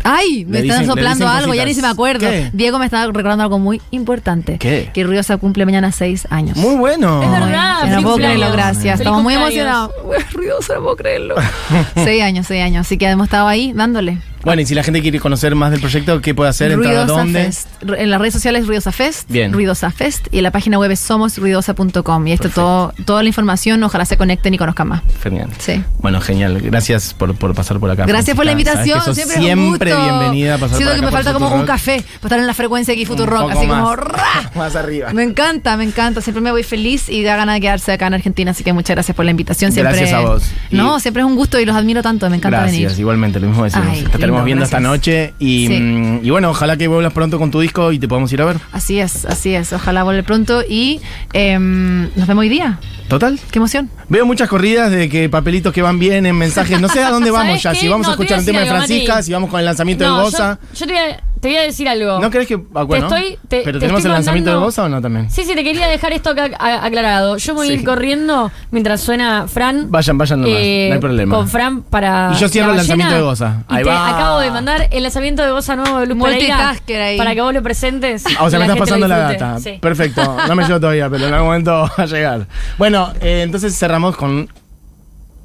Ay, 0.07 0.45
me 0.45 0.59
están 0.59 0.85
soplando 0.85 1.27
algo, 1.27 1.55
ya 1.55 1.65
ni 1.65 1.73
se 1.73 1.81
me 1.81 1.87
acuerdo. 1.87 2.27
¿Qué? 2.29 2.51
Diego 2.53 2.77
me 2.77 2.85
estaba 2.85 3.07
recordando 3.07 3.43
algo 3.43 3.57
muy 3.57 3.81
importante. 3.89 4.59
¿Qué? 4.59 4.91
Que 4.93 5.03
Ruidosa 5.03 5.37
cumple 5.37 5.65
mañana 5.65 5.91
seis 5.91 6.27
años. 6.29 6.57
Muy 6.57 6.75
bueno. 6.75 7.23
Es 7.23 7.31
verdad. 7.31 7.87
no 7.87 8.01
puedo 8.03 8.17
creerlo, 8.17 8.51
gracias. 8.51 8.83
Feliz 8.83 8.99
Estamos 8.99 9.23
muy 9.23 9.33
emocionados. 9.33 9.91
Ruidosa, 10.31 10.75
no 10.75 10.81
puedo 10.83 10.95
creerlo. 10.95 11.35
seis 11.95 12.21
años, 12.21 12.45
seis 12.45 12.63
años. 12.63 12.81
Así 12.85 12.97
que 12.99 13.07
hemos 13.09 13.25
estado 13.25 13.47
ahí 13.47 13.73
dándole. 13.73 14.19
Bueno, 14.45 14.61
y 14.61 14.65
si 14.67 14.75
la 14.75 14.83
gente 14.83 15.01
quiere 15.01 15.19
conocer 15.19 15.55
más 15.55 15.71
del 15.71 15.79
proyecto, 15.81 16.21
¿qué 16.21 16.35
puede 16.35 16.51
hacer? 16.51 16.71
¿Entrar 16.71 16.95
a 16.95 17.05
dónde? 17.05 17.45
Fest. 17.45 17.67
En 17.97 18.11
las 18.11 18.19
redes 18.21 18.33
sociales 18.33 18.67
Ruidosa 18.67 18.91
Fest. 18.91 19.27
Bien. 19.29 19.51
Ruidosa 19.51 19.89
Fest. 19.89 20.27
Y 20.31 20.37
en 20.37 20.43
la 20.43 20.51
página 20.51 20.77
web 20.77 20.91
es 20.91 20.99
somosruidosa.com. 20.99 22.27
Y 22.27 22.31
esto 22.31 22.49
todo, 22.49 22.93
toda 23.05 23.23
la 23.23 23.27
información, 23.29 23.81
ojalá 23.83 24.05
se 24.05 24.17
conecten 24.17 24.53
y 24.53 24.57
conozcan 24.59 24.87
más. 24.89 25.01
Genial. 25.23 25.49
Sí. 25.57 25.83
Bueno, 25.99 26.21
genial. 26.21 26.61
Gracias 26.61 27.13
por, 27.15 27.35
por 27.35 27.55
pasar 27.55 27.79
por 27.79 27.89
acá. 27.89 28.05
Gracias 28.05 28.35
por 28.35 28.45
la. 28.45 28.51
Sabes 28.51 28.65
invitación. 28.67 28.99
que 28.99 29.05
sos 29.05 29.15
Siempre, 29.15 29.35
es 29.49 29.55
un 29.57 29.69
gusto. 29.69 29.85
bienvenida 30.19 30.55
a 30.55 30.57
pasar 30.59 30.77
Siento 30.77 30.91
por 30.91 30.93
que 30.93 30.99
acá 30.99 31.05
me 31.05 31.11
por 31.11 31.23
falta 31.23 31.33
como 31.33 31.55
un 31.61 31.65
café 31.65 32.03
para 32.21 32.27
estar 32.27 32.39
en 32.39 32.47
la 32.47 32.53
frecuencia 32.53 32.93
aquí 32.93 33.05
poco 33.05 33.23
Así 33.49 33.67
más. 33.67 33.79
como. 33.81 33.95
¡ra! 33.95 34.51
Más 34.55 34.75
arriba. 34.75 35.11
Me 35.11 35.23
encanta, 35.23 35.75
me 35.75 35.83
encanta. 35.85 36.21
Siempre 36.21 36.41
me 36.41 36.51
voy 36.51 36.61
feliz 36.63 37.09
y 37.09 37.23
da 37.23 37.35
ganas 37.35 37.55
de 37.55 37.61
quedarse 37.61 37.91
acá 37.93 38.07
en 38.07 38.13
Argentina. 38.13 38.51
Así 38.51 38.63
que 38.63 38.73
muchas 38.73 38.95
gracias 38.95 39.15
por 39.15 39.25
la 39.25 39.31
invitación. 39.31 39.71
Siempre, 39.71 39.95
Gracias 39.97 40.13
a 40.13 40.21
vos. 40.21 40.43
Y- 40.69 40.75
No, 40.75 40.99
siempre 40.99 41.23
es 41.23 41.27
un 41.27 41.35
gusto 41.35 41.59
y 41.59 41.65
los 41.65 41.75
admiro 41.75 42.01
tanto. 42.03 42.29
Me 42.29 42.37
encanta 42.37 42.59
Gracias, 42.61 42.83
venir. 42.91 42.99
igualmente, 42.99 43.39
lo 43.39 43.47
mismo 43.47 43.63
decimos. 43.63 43.87
Ay, 43.91 44.05
Viendo 44.43 44.63
esta 44.63 44.79
noche 44.79 45.33
y, 45.39 45.67
Sí. 45.67 45.79
mm, 45.79 46.19
y 46.25 46.29
bueno, 46.29 46.49
ojalá 46.49 46.77
que 46.77 46.87
vuelvas 46.87 47.13
pronto 47.13 47.37
con 47.39 47.51
tu 47.51 47.59
disco 47.59 47.91
y 47.91 47.99
te 47.99 48.07
podamos 48.07 48.31
ir 48.33 48.41
a 48.41 48.45
ver. 48.45 48.57
Así 48.71 48.99
es, 48.99 49.25
así 49.25 49.55
es. 49.55 49.71
Ojalá 49.73 50.03
vuelva 50.03 50.23
pronto 50.23 50.63
y 50.67 50.99
em, 51.33 52.03
nos 52.15 52.27
vemos 52.27 52.41
hoy 52.41 52.49
día. 52.49 52.79
Total. 53.07 53.39
Qué 53.51 53.59
emoción. 53.59 53.89
Veo 54.09 54.25
muchas 54.25 54.49
corridas 54.49 54.89
de 54.91 55.09
que 55.09 55.29
papelitos 55.29 55.71
que 55.73 55.81
van 55.83 55.99
bien 55.99 56.25
en 56.25 56.35
mensajes. 56.37 56.81
No 56.81 56.89
sé 56.89 57.03
a 57.03 57.11
dónde 57.11 57.29
vamos 57.31 57.61
¿Sabes 57.61 57.63
ya. 57.63 57.71
qué? 57.73 57.79
Si 57.79 57.87
vamos 57.87 58.07
a 58.07 58.09
No, 58.09 58.13
escuchar 58.13 58.39
un 58.39 58.45
tema 58.45 58.59
de 58.61 58.65
Francisca, 58.67 59.21
si 59.21 59.31
vamos 59.31 59.49
con 59.49 59.59
el 59.59 59.65
lanzamiento 59.65 60.03
No, 60.05 60.11
de 60.17 60.17
yo, 60.17 60.23
Goza. 60.31 60.59
yo 60.75 60.87
te, 60.87 60.93
voy 60.93 61.01
a, 61.01 61.23
te 61.39 61.47
voy 61.49 61.57
a 61.57 61.61
decir 61.61 61.87
algo. 61.87 62.19
¿No 62.19 62.29
crees 62.31 62.47
que.? 62.47 62.59
ah, 62.73 62.83
bueno. 62.83 63.07
Te 63.07 63.15
estoy- 63.15 63.37
te- 63.47 63.61
Pero 63.63 63.79
te 63.79 63.79
tenemos 63.81 63.99
estoy 63.99 64.09
el 64.09 64.13
lanzamiento 64.15 64.49
de 64.51 64.55
Goza 64.57 64.83
o 64.83 64.89
no 64.89 65.01
también. 65.01 65.29
Sí, 65.29 65.43
sí, 65.43 65.53
te 65.55 65.63
quería 65.63 65.87
dejar 65.87 66.13
esto 66.13 66.31
acá 66.31 66.49
aclarado. 66.83 67.37
Yo 67.37 67.53
me 67.53 67.57
voy 67.59 67.67
a 67.67 67.71
Sí. 67.71 67.77
ir 67.79 67.85
corriendo 67.85 68.51
mientras 68.71 69.01
suena 69.01 69.47
Fran. 69.47 69.91
Vayan, 69.91 70.17
vayan 70.17 70.41
nomás, 70.41 70.55
no 70.55 70.59
hay 70.93 70.97
problema. 70.99 71.35
Con 71.35 71.47
Fran 71.47 71.81
para. 71.83 72.31
Y 72.35 72.39
yo 72.39 72.49
cierro 72.49 72.71
el 72.71 72.77
lanzamiento 72.77 73.13
de 73.15 73.21
Goza. 73.21 73.63
Y 73.69 73.73
Ahí 73.75 73.83
te 73.83 73.89
va. 73.89 74.09
acabo 74.09 74.39
de 74.39 74.51
mandar 74.51 74.87
el 74.91 75.03
lanzamiento 75.03 75.43
de 75.43 75.51
Goza 75.51 75.75
nuevo 75.75 75.99
de 75.99 76.07
Luz 76.07 76.17
Pereira 76.23 76.55
Multitasker 76.55 77.01
ahí. 77.01 77.17
Para 77.17 77.35
que 77.35 77.41
vos 77.41 77.53
lo 77.53 77.61
presentes. 77.63 78.23
Ah, 78.37 78.43
o 78.45 78.49
sea, 78.49 78.59
me 78.59 78.65
estás 78.65 78.79
pasando 78.79 79.07
la 79.07 79.17
data. 79.17 79.59
Sí. 79.59 79.77
Perfecto. 79.81 80.37
No 80.47 80.55
me 80.55 80.63
llegó 80.63 80.79
todavía, 80.79 81.09
pero 81.09 81.27
en 81.27 81.33
algún 81.33 81.47
momento 81.49 81.89
va 81.99 82.03
a 82.03 82.05
llegar. 82.05 82.47
Bueno, 82.77 83.11
eh, 83.21 83.41
entonces 83.43 83.77
cerramos 83.77 84.15
con 84.15 84.49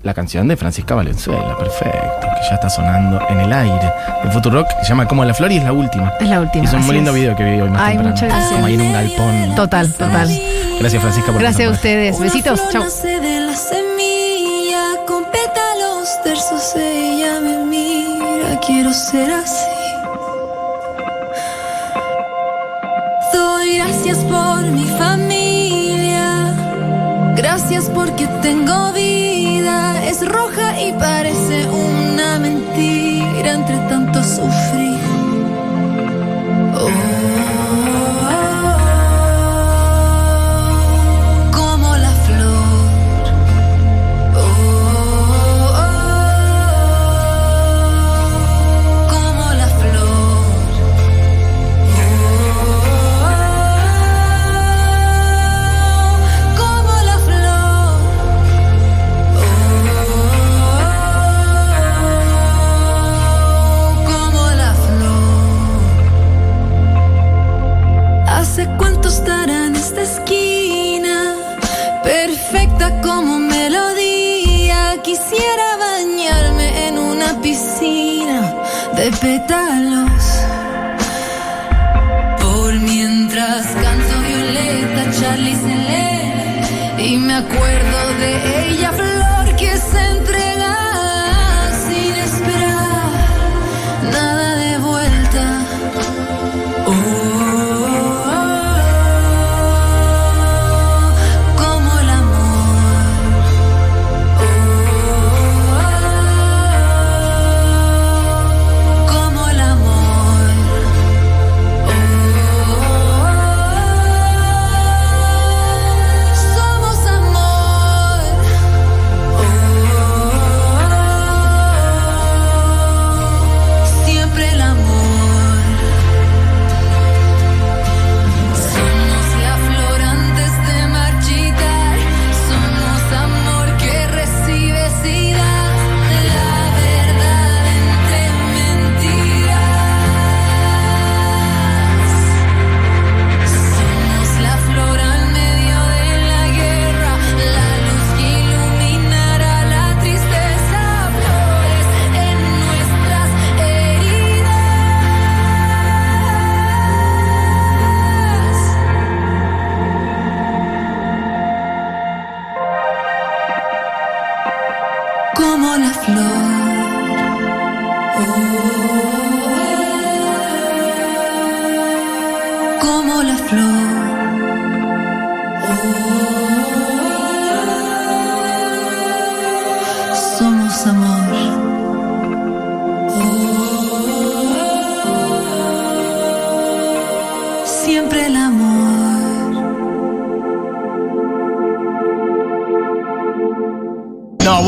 la 0.02 0.14
canción 0.14 0.48
de 0.48 0.56
Francisca 0.56 0.94
Valenzuela. 0.94 1.56
Perfecto. 1.58 2.20
Que 2.20 2.48
ya 2.48 2.54
está 2.54 2.70
sonando 2.70 3.20
en 3.28 3.40
el 3.40 3.52
aire. 3.52 3.92
De 4.24 4.30
Futurock. 4.30 4.66
Se 4.82 4.88
llama 4.88 5.06
Como 5.06 5.24
la 5.24 5.34
Flor 5.34 5.52
y 5.52 5.58
es 5.58 5.64
la 5.64 5.72
última. 5.72 6.12
Es 6.18 6.28
la 6.28 6.40
última. 6.40 6.64
Hizo 6.64 6.76
un 6.76 6.86
muy 6.86 6.94
lindo 6.96 7.10
es. 7.10 7.16
video 7.16 7.36
que 7.36 7.44
vi 7.44 7.60
hoy 7.60 7.68
más 7.68 7.82
Ay, 7.82 7.96
temprano. 7.96 8.10
muchas 8.14 8.28
gracias. 8.28 8.52
Como 8.52 8.66
ahí 8.66 8.74
en 8.74 8.80
un 8.80 8.92
galpón. 8.92 9.54
Total, 9.54 9.92
total. 9.92 10.40
Gracias, 10.80 11.02
Francisca, 11.02 11.32
por 11.32 11.40
Gracias 11.42 11.68
a 11.68 11.72
ustedes. 11.72 12.16
Una 12.16 12.24
Besitos. 12.24 12.60
flor 12.60 12.72
Chau. 12.72 12.82
nace 12.84 13.20
de 13.20 13.40
la 13.40 13.54
semilla, 13.54 14.82
con 15.06 15.24
pétalos 15.24 16.22
tersos 16.24 16.74
ella 16.76 17.40
me 17.40 17.58
mira, 17.66 18.58
quiero 18.66 18.92
ser 18.94 19.30
así. 19.32 19.66
Doy 23.34 23.76
gracias 23.76 24.18
por 24.18 24.62
mi 24.62 24.84
familia, 24.86 26.54
gracias 27.36 27.90
porque 27.94 28.26
tengo 28.40 28.89
roja 30.30 30.80
y 30.80 30.92
parece 30.92 31.39
pétalos. 79.20 80.24
Por 82.40 82.74
mientras 82.80 83.66
canto 83.66 84.14
Violeta, 84.26 85.02
Charlie 85.20 85.56
se 85.56 85.74
lee. 85.88 87.12
Y 87.12 87.16
me 87.18 87.35
acuerdo 87.35 87.79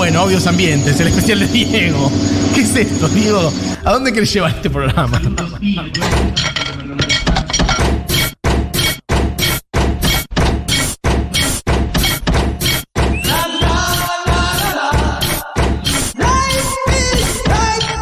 bueno, 0.02 0.24
obvios 0.24 0.48
ambientes, 0.48 0.98
el 0.98 1.06
especial 1.06 1.38
de 1.38 1.46
Diego. 1.46 2.10
¿Qué 2.52 2.62
es 2.62 2.74
esto, 2.74 3.08
Diego? 3.08 3.52
¿A 3.84 3.92
dónde 3.92 4.12
querés 4.12 4.32
llevar 4.32 4.50
este 4.50 4.68
programa? 4.68 5.20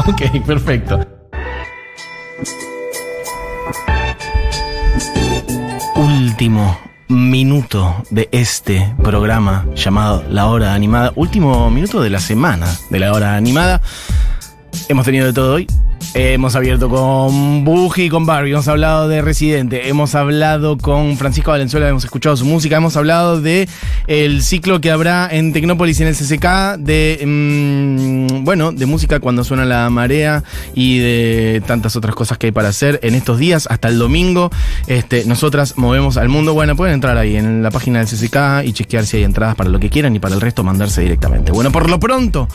ok, 0.06 0.46
perfecto. 0.46 1.06
Último 5.96 6.89
minuto 7.10 8.04
de 8.10 8.28
este 8.30 8.94
programa 9.02 9.66
llamado 9.74 10.24
La 10.30 10.46
Hora 10.46 10.74
Animada. 10.74 11.12
Último 11.16 11.68
minuto 11.70 12.00
de 12.00 12.08
la 12.08 12.20
semana 12.20 12.66
de 12.88 13.00
La 13.00 13.12
Hora 13.12 13.36
Animada. 13.36 13.82
Hemos 14.88 15.04
tenido 15.04 15.26
de 15.26 15.32
todo 15.32 15.54
hoy. 15.54 15.66
Hemos 16.12 16.56
abierto 16.56 16.88
con 16.88 17.64
Buji 17.64 18.04
y 18.04 18.08
con 18.08 18.26
Barbie, 18.26 18.50
hemos 18.50 18.66
hablado 18.66 19.06
de 19.06 19.22
Residente, 19.22 19.88
hemos 19.88 20.16
hablado 20.16 20.76
con 20.76 21.16
Francisco 21.16 21.52
Valenzuela, 21.52 21.88
hemos 21.88 22.02
escuchado 22.02 22.36
su 22.36 22.44
música, 22.44 22.78
hemos 22.78 22.96
hablado 22.96 23.40
de 23.40 23.68
el 24.08 24.42
ciclo 24.42 24.80
que 24.80 24.90
habrá 24.90 25.28
en 25.30 25.52
Tecnópolis 25.52 26.00
en 26.00 26.08
el 26.08 26.16
CCK, 26.16 26.78
de 26.78 27.24
mm, 27.24 28.44
bueno, 28.44 28.72
de 28.72 28.86
música 28.86 29.20
cuando 29.20 29.44
suena 29.44 29.64
la 29.64 29.88
marea 29.88 30.42
y 30.74 30.98
de 30.98 31.62
tantas 31.64 31.94
otras 31.94 32.16
cosas 32.16 32.38
que 32.38 32.46
hay 32.48 32.52
para 32.52 32.70
hacer 32.70 32.98
en 33.04 33.14
estos 33.14 33.38
días 33.38 33.68
hasta 33.70 33.86
el 33.86 33.98
domingo. 33.98 34.50
Este, 34.88 35.24
nosotras 35.26 35.78
movemos 35.78 36.16
al 36.16 36.28
mundo. 36.28 36.54
Bueno, 36.54 36.74
pueden 36.74 36.94
entrar 36.94 37.16
ahí 37.18 37.36
en 37.36 37.62
la 37.62 37.70
página 37.70 38.00
del 38.00 38.08
CCK 38.08 38.64
y 38.64 38.72
chequear 38.72 39.06
si 39.06 39.18
hay 39.18 39.22
entradas 39.22 39.54
para 39.54 39.70
lo 39.70 39.78
que 39.78 39.90
quieran 39.90 40.16
y 40.16 40.18
para 40.18 40.34
el 40.34 40.40
resto 40.40 40.64
mandarse 40.64 41.02
directamente. 41.02 41.52
Bueno, 41.52 41.70
por 41.70 41.88
lo 41.88 42.00
pronto. 42.00 42.48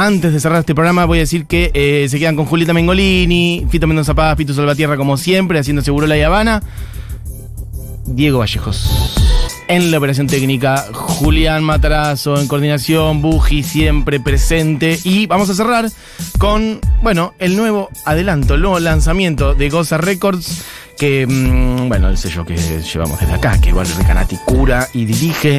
Antes 0.00 0.32
de 0.32 0.38
cerrar 0.38 0.60
este 0.60 0.76
programa, 0.76 1.06
voy 1.06 1.18
a 1.18 1.22
decir 1.22 1.46
que 1.46 1.72
eh, 1.74 2.06
se 2.08 2.20
quedan 2.20 2.36
con 2.36 2.46
Julieta 2.46 2.72
Mengolini, 2.72 3.66
Fito 3.68 3.88
Mendoza 3.88 4.14
Paz, 4.14 4.36
Pito 4.36 4.54
Salvatierra, 4.54 4.96
como 4.96 5.16
siempre, 5.16 5.58
haciendo 5.58 5.82
seguro 5.82 6.06
la 6.06 6.14
Habana. 6.24 6.62
Diego 8.06 8.38
Vallejos. 8.38 9.16
En 9.66 9.90
la 9.90 9.98
operación 9.98 10.28
técnica, 10.28 10.86
Julián 10.92 11.64
Matarazo 11.64 12.38
en 12.38 12.46
coordinación, 12.46 13.22
Buji 13.22 13.64
siempre 13.64 14.20
presente. 14.20 15.00
Y 15.02 15.26
vamos 15.26 15.50
a 15.50 15.54
cerrar 15.56 15.90
con, 16.38 16.78
bueno, 17.02 17.34
el 17.40 17.56
nuevo 17.56 17.88
adelanto, 18.04 18.54
el 18.54 18.60
nuevo 18.60 18.78
lanzamiento 18.78 19.56
de 19.56 19.68
Goza 19.68 19.98
Records, 19.98 20.62
que, 20.96 21.26
mm, 21.26 21.88
bueno, 21.88 22.08
el 22.08 22.18
sello 22.18 22.46
que 22.46 22.56
llevamos 22.56 23.18
desde 23.18 23.34
acá, 23.34 23.60
que 23.60 23.70
igual 23.70 23.88
Recanati 23.98 24.36
cura 24.46 24.86
y 24.94 25.06
dirige. 25.06 25.58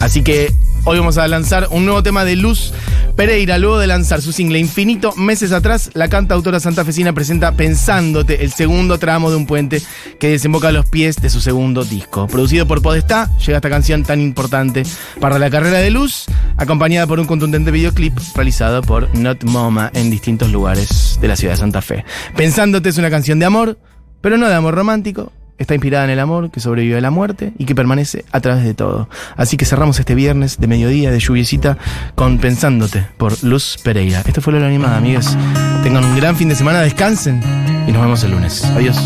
Así 0.00 0.22
que 0.22 0.52
hoy 0.84 0.98
vamos 0.98 1.18
a 1.18 1.28
lanzar 1.28 1.68
un 1.70 1.84
nuevo 1.84 2.02
tema 2.02 2.24
de 2.24 2.34
Luz 2.34 2.72
Pereira. 3.16 3.58
Luego 3.58 3.78
de 3.78 3.86
lanzar 3.86 4.22
su 4.22 4.32
single 4.32 4.58
Infinito, 4.58 5.14
meses 5.14 5.52
atrás, 5.52 5.90
la 5.92 6.08
cantautora 6.08 6.58
santafesina 6.58 7.12
presenta 7.12 7.52
Pensándote, 7.52 8.42
el 8.42 8.50
segundo 8.50 8.98
tramo 8.98 9.30
de 9.30 9.36
un 9.36 9.46
puente 9.46 9.82
que 10.18 10.30
desemboca 10.30 10.68
a 10.68 10.72
los 10.72 10.86
pies 10.86 11.16
de 11.16 11.28
su 11.28 11.42
segundo 11.42 11.84
disco. 11.84 12.26
Producido 12.28 12.66
por 12.66 12.80
Podestá, 12.80 13.30
llega 13.38 13.58
esta 13.58 13.68
canción 13.68 14.02
tan 14.02 14.20
importante 14.22 14.84
para 15.20 15.38
la 15.38 15.50
carrera 15.50 15.78
de 15.78 15.90
Luz, 15.90 16.24
acompañada 16.56 17.06
por 17.06 17.20
un 17.20 17.26
contundente 17.26 17.70
videoclip 17.70 18.18
realizado 18.34 18.80
por 18.80 19.14
Not 19.14 19.44
Moma 19.44 19.90
en 19.92 20.10
distintos 20.10 20.50
lugares 20.50 21.18
de 21.20 21.28
la 21.28 21.36
ciudad 21.36 21.52
de 21.52 21.60
Santa 21.60 21.82
Fe. 21.82 22.06
Pensándote 22.36 22.88
es 22.88 22.96
una 22.96 23.10
canción 23.10 23.38
de 23.38 23.44
amor, 23.44 23.78
pero 24.22 24.38
no 24.38 24.48
de 24.48 24.54
amor 24.54 24.74
romántico, 24.74 25.30
está 25.60 25.74
inspirada 25.74 26.04
en 26.04 26.10
el 26.10 26.18
amor 26.18 26.50
que 26.50 26.58
sobrevive 26.58 26.98
a 26.98 27.00
la 27.00 27.10
muerte 27.10 27.52
y 27.58 27.66
que 27.66 27.74
permanece 27.74 28.24
a 28.32 28.40
través 28.40 28.64
de 28.64 28.74
todo. 28.74 29.08
Así 29.36 29.56
que 29.56 29.64
cerramos 29.64 30.00
este 30.00 30.14
viernes 30.14 30.58
de 30.58 30.66
mediodía 30.66 31.12
de 31.12 31.20
lluviecita 31.20 31.78
con 32.16 32.38
Pensándote 32.38 33.06
por 33.16 33.44
Luz 33.44 33.78
Pereira. 33.82 34.22
Esto 34.26 34.40
fue 34.40 34.52
lo 34.52 34.64
animada, 34.64 34.96
amigas. 34.96 35.36
Tengan 35.82 36.04
un 36.04 36.16
gran 36.16 36.34
fin 36.34 36.48
de 36.48 36.56
semana, 36.56 36.80
descansen 36.80 37.40
y 37.86 37.92
nos 37.92 38.02
vemos 38.02 38.24
el 38.24 38.32
lunes. 38.32 38.64
Adiós. 38.64 38.96